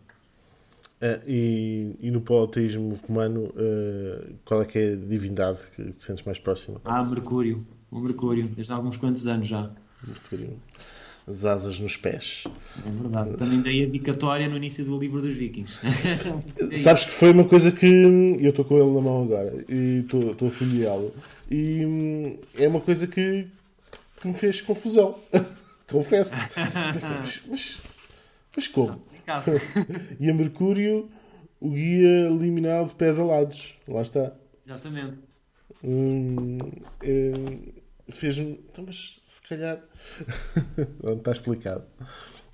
Uh, 0.96 1.20
e, 1.26 1.96
e, 2.00 2.10
no 2.10 2.22
politeísmo 2.22 2.98
romano, 3.06 3.52
uh, 3.54 4.34
qual 4.46 4.62
é 4.62 4.64
que 4.64 4.78
é 4.78 4.92
a 4.94 4.96
divindade 4.96 5.58
que 5.74 5.92
te 5.92 6.02
sentes 6.02 6.24
mais 6.24 6.38
próxima? 6.38 6.80
Ah, 6.86 7.04
Mercúrio. 7.04 7.60
O 7.90 8.00
Mercúrio, 8.00 8.48
desde 8.48 8.72
há 8.72 8.76
alguns 8.76 8.96
quantos 8.96 9.26
anos 9.26 9.46
já. 9.46 9.70
Mercúrio. 10.02 10.56
As 11.26 11.44
asas 11.44 11.80
nos 11.80 11.96
pés. 11.96 12.44
É 12.86 12.88
verdade. 12.88 13.34
Também 13.34 13.60
dei 13.60 13.84
a 13.84 13.88
dicatória 13.88 14.48
no 14.48 14.56
início 14.56 14.84
do 14.84 14.96
livro 14.96 15.20
dos 15.20 15.36
Vikings. 15.36 15.80
Sabes 16.76 17.04
que 17.04 17.10
foi 17.10 17.32
uma 17.32 17.44
coisa 17.44 17.72
que. 17.72 17.86
Eu 18.40 18.50
estou 18.50 18.64
com 18.64 18.78
ele 18.78 18.94
na 18.94 19.00
mão 19.00 19.24
agora 19.24 19.64
e 19.68 20.04
estou 20.04 20.46
a 20.46 20.50
folheá-lo. 20.50 21.12
E 21.50 21.84
hum, 21.84 22.36
é 22.54 22.68
uma 22.68 22.80
coisa 22.80 23.08
que, 23.08 23.48
que 24.20 24.28
me 24.28 24.34
fez 24.34 24.60
confusão. 24.60 25.18
Confesso-te. 25.90 26.40
Mas, 26.94 27.42
mas, 27.48 27.82
mas 28.54 28.68
como? 28.68 29.02
e 30.20 30.30
a 30.30 30.34
Mercúrio, 30.34 31.08
o 31.60 31.70
guia 31.70 32.28
liminal 32.28 32.86
de 32.86 32.94
pés 32.94 33.18
alados. 33.18 33.74
Lá 33.88 34.02
está. 34.02 34.32
Exatamente. 34.64 35.18
Hum, 35.82 36.58
é, 37.02 37.32
Fez-me. 38.08 38.60
Então, 38.70 38.84
mas 38.86 39.20
se 39.24 39.42
calhar. 39.42 39.80
Não 41.02 41.14
está 41.14 41.32
explicado. 41.32 41.84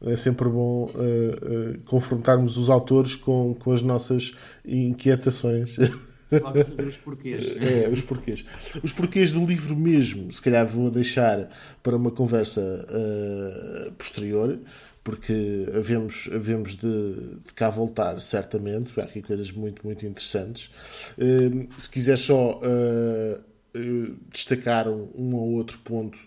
É 0.05 0.17
sempre 0.17 0.49
bom 0.49 0.87
uh, 0.87 0.89
uh, 0.89 1.79
confrontarmos 1.85 2.57
os 2.57 2.69
autores 2.69 3.15
com, 3.15 3.55
com 3.55 3.73
as 3.73 3.83
nossas 3.83 4.35
inquietações. 4.65 5.77
Saber 6.65 6.87
os 6.87 6.97
porquês. 6.97 7.55
É, 7.61 7.89
os 7.89 8.01
porquês. 8.01 8.45
Os 8.83 8.93
porquês 8.93 9.31
do 9.31 9.45
livro 9.45 9.77
mesmo, 9.77 10.33
se 10.33 10.41
calhar 10.41 10.67
vou 10.67 10.91
deixar 10.91 11.49
para 11.83 11.95
uma 11.95 12.11
conversa 12.11 12.61
uh, 12.61 13.93
posterior, 13.93 14.59
porque 15.05 15.69
havemos, 15.77 16.29
havemos 16.33 16.77
de, 16.77 17.13
de, 17.47 17.53
cá 17.55 17.69
voltar, 17.69 18.19
certamente. 18.21 18.99
Há 18.99 19.05
aqui 19.05 19.21
coisas 19.21 19.53
muito, 19.53 19.85
muito 19.85 20.07
interessantes. 20.07 20.71
Se 21.77 21.91
quiser 21.91 22.17
só 22.17 22.61
destacar 24.31 24.89
um, 24.89 25.35
ou 25.35 25.53
outro 25.53 25.79
ponto 25.79 26.19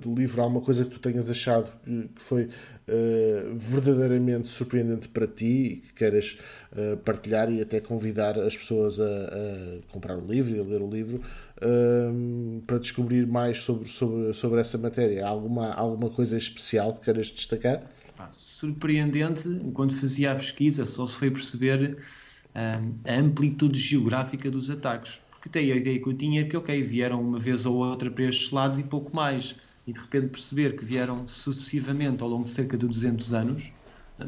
do 0.00 0.14
livro, 0.14 0.40
há 0.40 0.46
uma 0.46 0.62
coisa 0.62 0.82
que 0.82 0.92
tu 0.92 0.98
tenhas 0.98 1.28
achado 1.28 1.70
que, 1.84 2.08
que 2.08 2.22
foi 2.22 2.48
verdadeiramente 3.54 4.48
surpreendente 4.48 5.08
para 5.08 5.26
ti 5.26 5.44
e 5.44 5.76
que 5.76 5.92
queiras 5.92 6.38
partilhar 7.04 7.52
e 7.52 7.60
até 7.60 7.78
convidar 7.78 8.38
as 8.38 8.56
pessoas 8.56 8.98
a, 8.98 9.04
a, 9.04 9.92
comprar 9.92 10.16
o 10.16 10.26
livro 10.26 10.56
e 10.56 10.58
a 10.58 10.62
ler 10.62 10.80
o 10.80 10.88
livro. 10.88 11.20
para 12.66 12.78
descobrir 12.78 13.26
mais 13.26 13.58
sobre, 13.58 13.86
sobre, 13.86 14.32
sobre 14.32 14.58
essa 14.58 14.78
matéria. 14.78 15.26
Há 15.26 15.28
alguma, 15.28 15.70
alguma 15.70 16.08
coisa 16.08 16.38
especial 16.38 16.94
que 16.94 17.04
queiras 17.04 17.26
destacar? 17.26 17.82
surpreendente, 18.30 19.48
enquanto 19.48 19.94
fazia 19.96 20.32
a 20.32 20.34
pesquisa, 20.34 20.86
só 20.86 21.06
se 21.06 21.18
foi 21.18 21.30
perceber 21.30 21.98
um, 22.54 22.94
a 23.04 23.14
amplitude 23.18 23.78
geográfica 23.78 24.50
dos 24.50 24.70
ataques. 24.70 25.20
Porque 25.42 25.58
até 25.58 25.72
a 25.72 25.76
ideia 25.76 26.00
que 26.00 26.08
eu 26.08 26.14
tinha 26.14 26.42
é 26.42 26.44
que, 26.44 26.56
ok, 26.56 26.80
vieram 26.84 27.20
uma 27.20 27.36
vez 27.36 27.66
ou 27.66 27.74
outra 27.74 28.08
para 28.08 28.26
estes 28.26 28.52
lados 28.52 28.78
e 28.78 28.84
pouco 28.84 29.14
mais. 29.14 29.56
E 29.84 29.92
de 29.92 29.98
repente 29.98 30.28
perceber 30.28 30.76
que 30.76 30.84
vieram 30.84 31.26
sucessivamente 31.26 32.22
ao 32.22 32.28
longo 32.28 32.44
de 32.44 32.50
cerca 32.50 32.78
de 32.78 32.86
200 32.86 33.34
anos, 33.34 33.72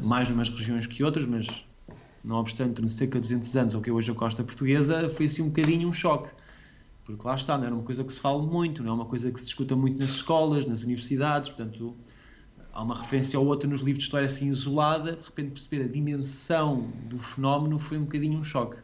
mais 0.03 0.27
numas 0.27 0.49
regiões 0.49 0.85
que 0.87 1.01
outras, 1.05 1.25
mas 1.25 1.65
não 2.21 2.35
obstante, 2.35 2.81
de 2.81 2.91
cerca 2.91 3.15
de 3.15 3.21
200 3.21 3.55
anos, 3.55 3.75
o 3.75 3.81
que 3.81 3.89
é 3.89 3.93
hoje 3.93 4.11
a 4.11 4.13
costa 4.13 4.43
portuguesa, 4.43 5.09
foi 5.09 5.27
assim 5.27 5.41
um 5.41 5.47
bocadinho 5.47 5.87
um 5.87 5.93
choque. 5.93 6.29
Porque 7.05 7.25
lá 7.25 7.35
está, 7.35 7.57
não 7.57 7.63
era 7.63 7.73
uma 7.73 7.83
coisa 7.83 8.03
que 8.03 8.11
se 8.11 8.19
fala 8.19 8.43
muito, 8.43 8.83
não 8.83 8.91
é 8.91 8.95
uma 8.95 9.05
coisa 9.05 9.31
que 9.31 9.39
se 9.39 9.45
discuta 9.45 9.73
muito 9.73 9.97
nas 9.97 10.09
escolas, 10.09 10.65
nas 10.65 10.83
universidades, 10.83 11.49
portanto 11.49 11.95
há 12.73 12.83
uma 12.83 12.93
referência 12.99 13.39
ou 13.39 13.47
outra 13.47 13.69
nos 13.69 13.79
livros 13.79 13.99
de 13.99 14.07
história 14.07 14.25
assim 14.25 14.49
isolada, 14.49 15.15
de 15.15 15.23
repente 15.23 15.51
perceber 15.51 15.85
a 15.85 15.87
dimensão 15.87 16.91
do 17.05 17.17
fenómeno 17.19 17.79
foi 17.79 17.97
um 17.97 18.03
bocadinho 18.03 18.37
um 18.37 18.43
choque. 18.43 18.79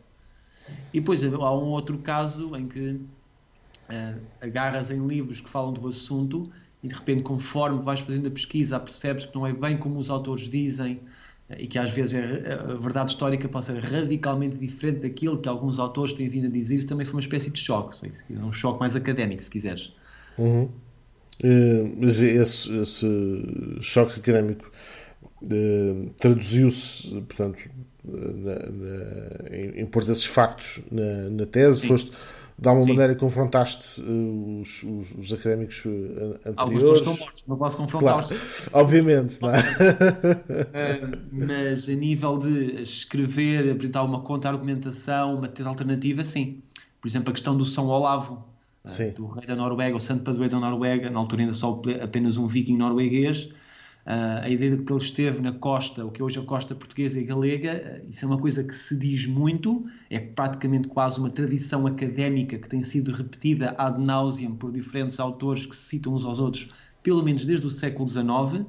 E 0.93 1.00
depois 1.00 1.24
há 1.24 1.28
um 1.28 1.69
outro 1.69 1.97
caso 2.00 2.56
em 2.56 2.67
que 2.67 3.00
uh, 3.91 4.21
agarras 4.41 4.91
em 4.91 5.06
livros 5.06 5.41
que 5.41 5.50
falam 5.50 5.74
do 5.74 5.88
assunto 5.88 6.52
e 6.84 6.88
de 6.88 6.95
repente, 6.95 7.21
conforme 7.21 7.82
vais 7.84 8.00
fazendo 8.00 8.28
a 8.28 8.32
pesquisa, 8.32 8.80
percebes 8.80 9.26
que 9.26 9.36
não 9.36 9.45
é 9.45 9.54
bem 9.54 9.78
como 9.78 10.00
os 10.00 10.10
autores 10.10 10.50
dizem 10.50 10.95
uh, 11.50 11.56
e 11.58 11.67
que 11.67 11.78
às 11.78 11.91
vezes 11.91 12.13
é, 12.13 12.54
a 12.54 12.76
verdade 12.76 13.12
histórica 13.12 13.47
pode 13.47 13.65
ser 13.65 13.80
radicalmente 13.80 14.58
diferente 14.58 15.02
daquilo 15.02 15.38
que 15.38 15.47
alguns 15.47 15.80
autores 15.80 16.13
têm 16.13 16.28
vindo 16.30 16.47
a 16.47 16.50
dizer. 16.50 16.76
Isso 16.76 16.88
também 16.88 17.06
foi 17.06 17.15
uma 17.15 17.21
espécie 17.21 17.50
de 17.50 17.60
choque, 17.60 17.97
um 18.32 18.52
choque 18.52 18.80
mais 18.80 18.95
académico, 18.95 19.41
se 19.41 19.50
quiseres. 19.50 19.93
Uhum. 20.38 20.69
Uh, 21.43 21.95
mas 21.97 22.21
esse, 22.21 22.71
esse, 22.78 23.08
choque 23.82 24.19
académico 24.19 24.71
traduziu-se, 26.19 27.10
portanto, 27.21 27.58
na, 28.04 28.54
na, 28.54 29.56
em, 29.56 29.82
em 29.82 29.86
pôr 29.86 30.02
esses 30.02 30.26
factos 30.26 30.80
na, 30.92 31.30
na 31.30 31.46
tese, 31.46 31.82
Sim. 31.82 31.88
foste 31.88 32.12
de 32.58 32.68
alguma 32.68 32.86
Sim. 32.86 32.94
maneira 32.94 33.16
confrontaste 33.16 34.02
uh, 34.02 34.62
os, 34.62 34.84
os, 34.84 35.12
os, 35.18 35.34
académicos 35.34 35.80
anteriores. 36.46 36.54
Alguns 36.58 36.98
estão 36.98 37.18
mortos, 37.18 37.44
não 37.48 37.58
posso 37.58 37.78
confrontá-los. 37.78 38.28
Claro, 38.28 38.44
obviamente, 38.74 39.42
não 39.42 39.50
é? 39.50 39.64
mas 41.32 41.90
a 41.90 41.94
nível 41.94 42.38
de 42.38 42.84
escrever, 42.84 43.72
apresentar 43.72 44.04
uma 44.04 44.22
contra-argumentação, 44.22 45.36
uma 45.36 45.48
tese 45.48 45.68
alternativa, 45.68 46.24
sim. 46.24 46.62
Por 47.02 47.08
exemplo, 47.08 47.32
a 47.32 47.34
questão 47.34 47.58
do 47.58 47.66
São 47.66 47.88
Olavo, 47.88 48.46
Sim. 48.86 49.12
do 49.12 49.28
rei 49.28 49.46
da 49.46 49.56
Noruega, 49.56 49.96
o 49.96 50.00
santo 50.00 50.24
padroeiro 50.24 50.52
da 50.52 50.60
Noruega, 50.60 51.10
na 51.10 51.20
altura 51.20 51.44
ainda 51.44 51.54
só 51.54 51.82
apenas 52.02 52.38
um 52.38 52.48
viking 52.48 52.78
norueguês. 52.78 53.52
Uh, 54.06 54.42
a 54.42 54.50
ideia 54.50 54.76
de 54.76 54.84
que 54.84 54.92
ele 54.92 55.00
esteve 55.00 55.40
na 55.42 55.52
costa, 55.52 56.04
o 56.04 56.12
que 56.12 56.22
é 56.22 56.26
hoje 56.26 56.40
a 56.40 56.44
costa 56.44 56.74
portuguesa 56.74 57.20
e 57.20 57.24
galega, 57.24 58.04
isso 58.10 58.26
é 58.26 58.28
uma 58.28 58.38
coisa 58.38 58.64
que 58.64 58.74
se 58.74 58.98
diz 58.98 59.28
muito, 59.28 59.86
é 60.10 60.20
praticamente 60.20 60.88
quase 60.88 61.20
uma 61.20 61.30
tradição 61.30 61.86
académica 61.86 62.58
que 62.58 62.68
tem 62.68 62.82
sido 62.82 63.12
repetida 63.12 63.76
ad 63.78 64.04
nauseam 64.04 64.56
por 64.56 64.72
diferentes 64.72 65.20
autores 65.20 65.68
que 65.68 65.76
se 65.76 65.84
citam 65.84 66.16
uns 66.16 66.26
aos 66.26 66.40
outros, 66.40 66.72
pelo 67.04 67.24
menos 67.24 67.46
desde 67.46 67.68
o 67.68 67.70
século 67.70 68.10
XIX, 68.10 68.66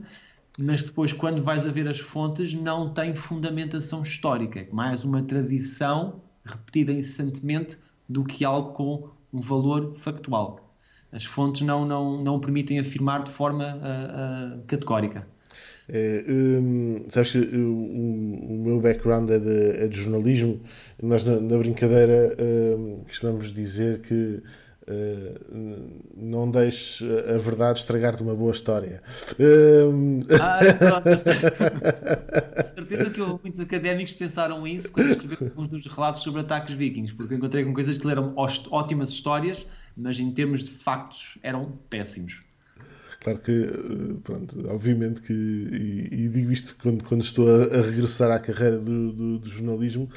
mas 0.59 0.83
depois, 0.83 1.15
quando 1.15 1.43
vais 1.43 1.67
a 1.67 1.71
ver 1.71 1.89
as 1.89 1.99
fontes, 1.99 2.53
não 2.53 2.93
tem 2.93 3.15
fundamentação 3.15 4.03
histórica, 4.03 4.61
é 4.61 4.69
mais 4.71 5.03
uma 5.03 5.23
tradição 5.23 6.21
repetida 6.45 6.93
incessantemente 6.93 7.79
do 8.07 8.23
que 8.23 8.45
algo 8.45 8.73
com 8.73 9.09
um 9.33 9.41
valor 9.41 9.95
factual. 9.95 10.62
As 11.13 11.25
fontes 11.25 11.63
não, 11.63 11.85
não, 11.85 12.23
não 12.23 12.41
permitem 12.41 12.81
afirmar 12.81 13.23
de 13.23 13.31
forma 13.31 13.77
uh, 13.77 14.59
uh, 14.59 14.63
categórica. 14.67 15.27
É, 15.89 16.25
um, 16.29 17.05
sabes 17.09 17.33
que 17.33 17.39
o, 17.39 17.75
o, 17.75 18.63
meu 18.65 18.81
background 18.81 19.29
é 19.31 19.39
de, 19.39 19.85
é 19.85 19.87
de 19.89 20.01
jornalismo. 20.01 20.61
Nós, 21.03 21.25
na, 21.25 21.39
na 21.39 21.59
brincadeira, 21.59 22.35
um, 22.41 23.05
costumamos 23.07 23.53
dizer 23.53 24.01
que 24.01 24.43
Uh, 24.83 26.03
não 26.17 26.51
deixes 26.51 27.09
a 27.33 27.39
verdade 27.39 27.79
estragar-te 27.79 28.21
uma 28.21 28.35
boa 28.35 28.51
história. 28.51 29.01
Uh... 29.39 30.25
Ah, 30.41 31.01
certeza 32.65 33.11
que 33.11 33.21
houve 33.21 33.39
muitos 33.45 33.61
académicos 33.61 34.13
que 34.13 34.19
pensaram 34.19 34.67
isso 34.67 34.91
quando 34.91 35.11
escreveram 35.11 35.47
alguns 35.47 35.69
dos 35.69 35.87
relatos 35.87 36.23
sobre 36.23 36.41
ataques 36.41 36.75
vikings, 36.75 37.15
porque 37.15 37.37
encontrei 37.37 37.65
com 37.65 37.73
coisas 37.73 37.97
que 37.97 38.11
eram 38.11 38.35
ótimas 38.37 39.11
histórias, 39.11 39.69
mas 39.97 40.19
em 40.19 40.31
termos 40.33 40.63
de 40.65 40.71
factos 40.71 41.39
eram 41.43 41.73
péssimos. 41.89 42.43
Claro 43.23 43.39
que, 43.39 43.53
eh, 43.53 44.17
pronto, 44.25 44.69
obviamente 44.69 45.23
que, 45.23 45.33
e, 45.33 46.25
e 46.25 46.29
digo 46.29 46.51
isto 46.51 46.75
quando, 46.83 47.05
quando 47.05 47.23
estou 47.23 47.49
a, 47.49 47.67
a 47.67 47.83
regressar 47.83 48.33
à 48.33 48.39
carreira 48.41 48.79
do, 48.79 49.13
do, 49.13 49.39
do, 49.39 49.49
jornalismo, 49.49 50.11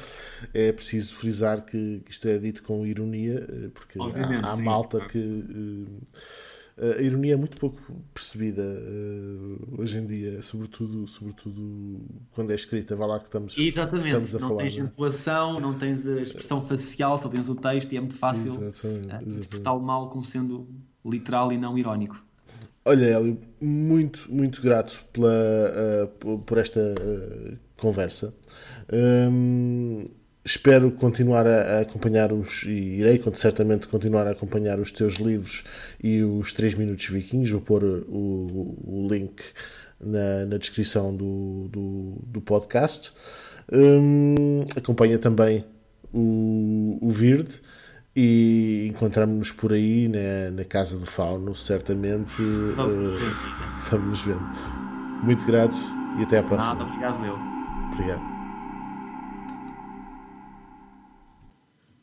é 0.52 0.72
preciso 0.72 1.14
frisar 1.14 1.64
que, 1.64 2.02
que, 2.04 2.10
isto 2.10 2.26
é 2.26 2.36
dito 2.36 2.64
com 2.64 2.84
ironia, 2.84 3.46
eh, 3.48 3.68
porque 3.72 3.96
há, 4.00 4.50
há 4.50 4.56
malta 4.56 5.06
que. 5.06 5.84
A 6.78 7.00
ironia 7.00 7.32
é 7.32 7.36
muito 7.36 7.56
pouco 7.56 7.80
percebida 8.12 8.62
uh, 8.62 9.80
hoje 9.80 9.96
em 9.96 10.06
dia, 10.06 10.42
sobretudo, 10.42 11.06
sobretudo 11.06 12.00
quando 12.32 12.50
é 12.50 12.54
escrita. 12.54 12.94
Vá 12.94 13.06
lá 13.06 13.18
que 13.18 13.26
estamos, 13.26 13.56
Exatamente. 13.56 14.08
estamos 14.08 14.34
a 14.34 14.38
não 14.38 14.48
falar. 14.48 14.62
Não 14.62 14.70
tens 14.70 14.78
entoação, 14.78 15.60
não 15.60 15.74
tens 15.78 16.06
a 16.06 16.20
expressão 16.20 16.60
facial, 16.60 17.18
só 17.18 17.30
tens 17.30 17.48
o 17.48 17.54
texto 17.54 17.92
e 17.92 17.96
é 17.96 18.00
muito 18.00 18.16
fácil 18.16 18.52
uh, 18.52 19.26
interpretá-lo 19.26 19.80
mal 19.80 20.10
como 20.10 20.22
sendo 20.22 20.68
literal 21.02 21.50
e 21.50 21.56
não 21.56 21.78
irónico. 21.78 22.22
Olha, 22.84 23.04
Hélio, 23.04 23.40
muito, 23.60 24.30
muito 24.30 24.60
grato 24.60 25.02
pela, 25.12 25.32
uh, 26.24 26.38
por 26.40 26.58
esta 26.58 26.78
uh, 26.80 27.56
conversa. 27.76 28.34
Um, 28.92 30.04
espero 30.46 30.92
continuar 30.92 31.44
a, 31.46 31.80
acompanhar 31.80 32.32
os, 32.32 32.62
e 32.62 33.00
irei 33.00 33.22
certamente 33.34 33.88
continuar 33.88 34.28
a 34.28 34.30
acompanhar 34.30 34.78
os 34.78 34.92
teus 34.92 35.14
livros 35.14 35.64
e 36.02 36.22
os 36.22 36.52
3 36.52 36.74
Minutos 36.74 37.06
Vikings. 37.08 37.50
Vou 37.50 37.60
pôr 37.60 37.82
o, 37.84 38.76
o 38.84 39.08
link 39.10 39.42
na, 40.00 40.46
na 40.46 40.56
descrição 40.56 41.14
do, 41.14 41.68
do, 41.68 42.22
do 42.26 42.40
podcast. 42.40 43.12
Um, 43.72 44.64
acompanha 44.76 45.18
também 45.18 45.64
o, 46.14 46.98
o 47.02 47.10
Verde 47.10 47.60
e 48.14 48.86
encontramos-nos 48.88 49.50
por 49.50 49.72
aí 49.72 50.08
na, 50.08 50.52
na 50.52 50.64
Casa 50.64 50.96
do 50.96 51.06
Fauno, 51.06 51.56
certamente. 51.56 52.40
Vamos, 52.76 53.16
uh, 53.16 53.20
vamos 53.90 54.22
vendo. 54.22 54.46
Muito 55.24 55.44
grato 55.44 55.76
e 56.20 56.22
até 56.22 56.38
à 56.38 56.42
próxima. 56.44 56.74
Nada, 56.76 56.84
obrigado, 56.84 57.20
meu. 57.20 57.34
Obrigado. 57.92 58.35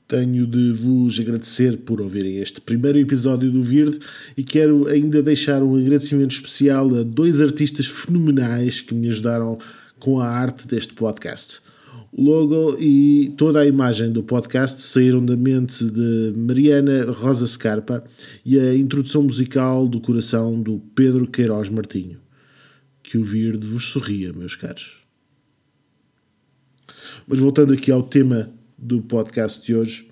Tenho 0.07 0.45
de 0.45 0.71
vos 0.71 1.19
agradecer 1.19 1.77
por 1.77 2.01
ouvirem 2.01 2.37
este 2.37 2.59
primeiro 2.59 2.99
episódio 2.99 3.49
do 3.49 3.63
Verde 3.63 3.99
e 4.35 4.43
quero 4.43 4.87
ainda 4.87 5.23
deixar 5.23 5.63
um 5.63 5.75
agradecimento 5.75 6.31
especial 6.31 6.93
a 6.95 7.03
dois 7.03 7.39
artistas 7.39 7.85
fenomenais 7.85 8.81
que 8.81 8.93
me 8.93 9.07
ajudaram 9.07 9.57
com 9.99 10.19
a 10.19 10.27
arte 10.27 10.67
deste 10.67 10.93
podcast. 10.93 11.61
O 12.11 12.21
logo 12.21 12.77
e 12.79 13.33
toda 13.37 13.61
a 13.61 13.65
imagem 13.65 14.11
do 14.11 14.21
podcast 14.21 14.81
saíram 14.81 15.25
da 15.25 15.35
mente 15.35 15.83
de 15.83 16.33
Mariana 16.35 17.11
Rosa 17.11 17.47
Scarpa 17.47 18.03
e 18.45 18.59
a 18.59 18.75
introdução 18.75 19.23
musical 19.23 19.87
do 19.87 19.99
coração 19.99 20.61
do 20.61 20.79
Pedro 20.93 21.25
Queiroz 21.25 21.69
Martinho. 21.69 22.19
Que 23.01 23.17
o 23.17 23.23
Verde 23.23 23.65
vos 23.65 23.85
sorria, 23.85 24.31
meus 24.31 24.55
caros. 24.55 24.97
Mas 27.25 27.39
voltando 27.39 27.73
aqui 27.73 27.89
ao 27.89 28.03
tema 28.03 28.51
do 28.83 29.01
podcast 29.01 29.65
de 29.65 29.73
hoje, 29.73 30.09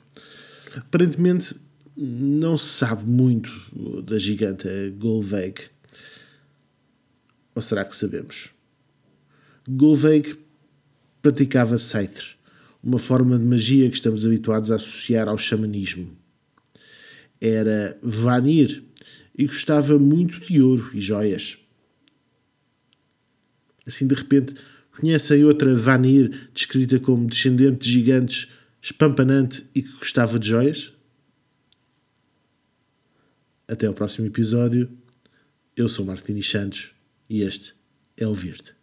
aparentemente 0.77 1.55
não 1.95 2.57
se 2.57 2.69
sabe 2.69 3.03
muito 3.03 3.51
da 4.03 4.17
giganta 4.17 4.69
Golveig. 4.97 5.61
Ou 7.53 7.61
será 7.61 7.83
que 7.83 7.95
sabemos? 7.95 8.49
Golveig 9.67 10.37
praticava 11.21 11.77
Seithr, 11.77 12.37
uma 12.81 12.97
forma 12.97 13.37
de 13.37 13.43
magia 13.43 13.89
que 13.89 13.95
estamos 13.95 14.25
habituados 14.25 14.71
a 14.71 14.75
associar 14.75 15.27
ao 15.27 15.37
xamanismo. 15.37 16.17
Era 17.39 17.99
Vanir 18.01 18.83
e 19.37 19.45
gostava 19.45 19.99
muito 19.99 20.39
de 20.39 20.61
ouro 20.61 20.89
e 20.93 21.01
joias. 21.01 21.57
Assim, 23.85 24.07
de 24.07 24.15
repente, 24.15 24.55
conhecem 24.97 25.43
outra 25.43 25.75
Vanir, 25.75 26.49
descrita 26.53 26.99
como 26.99 27.27
descendente 27.27 27.85
de 27.85 27.91
gigantes, 27.91 28.47
espampanante 28.81 29.67
e 29.75 29.83
que 29.83 29.91
gostava 29.97 30.39
de 30.39 30.49
joias? 30.49 30.93
Até 33.67 33.85
ao 33.85 33.93
próximo 33.93 34.27
episódio. 34.27 34.91
Eu 35.75 35.87
sou 35.87 36.05
Martini 36.05 36.43
Santos 36.43 36.91
e 37.29 37.41
este 37.41 37.73
é 38.17 38.27
o 38.27 38.33
Verde. 38.33 38.80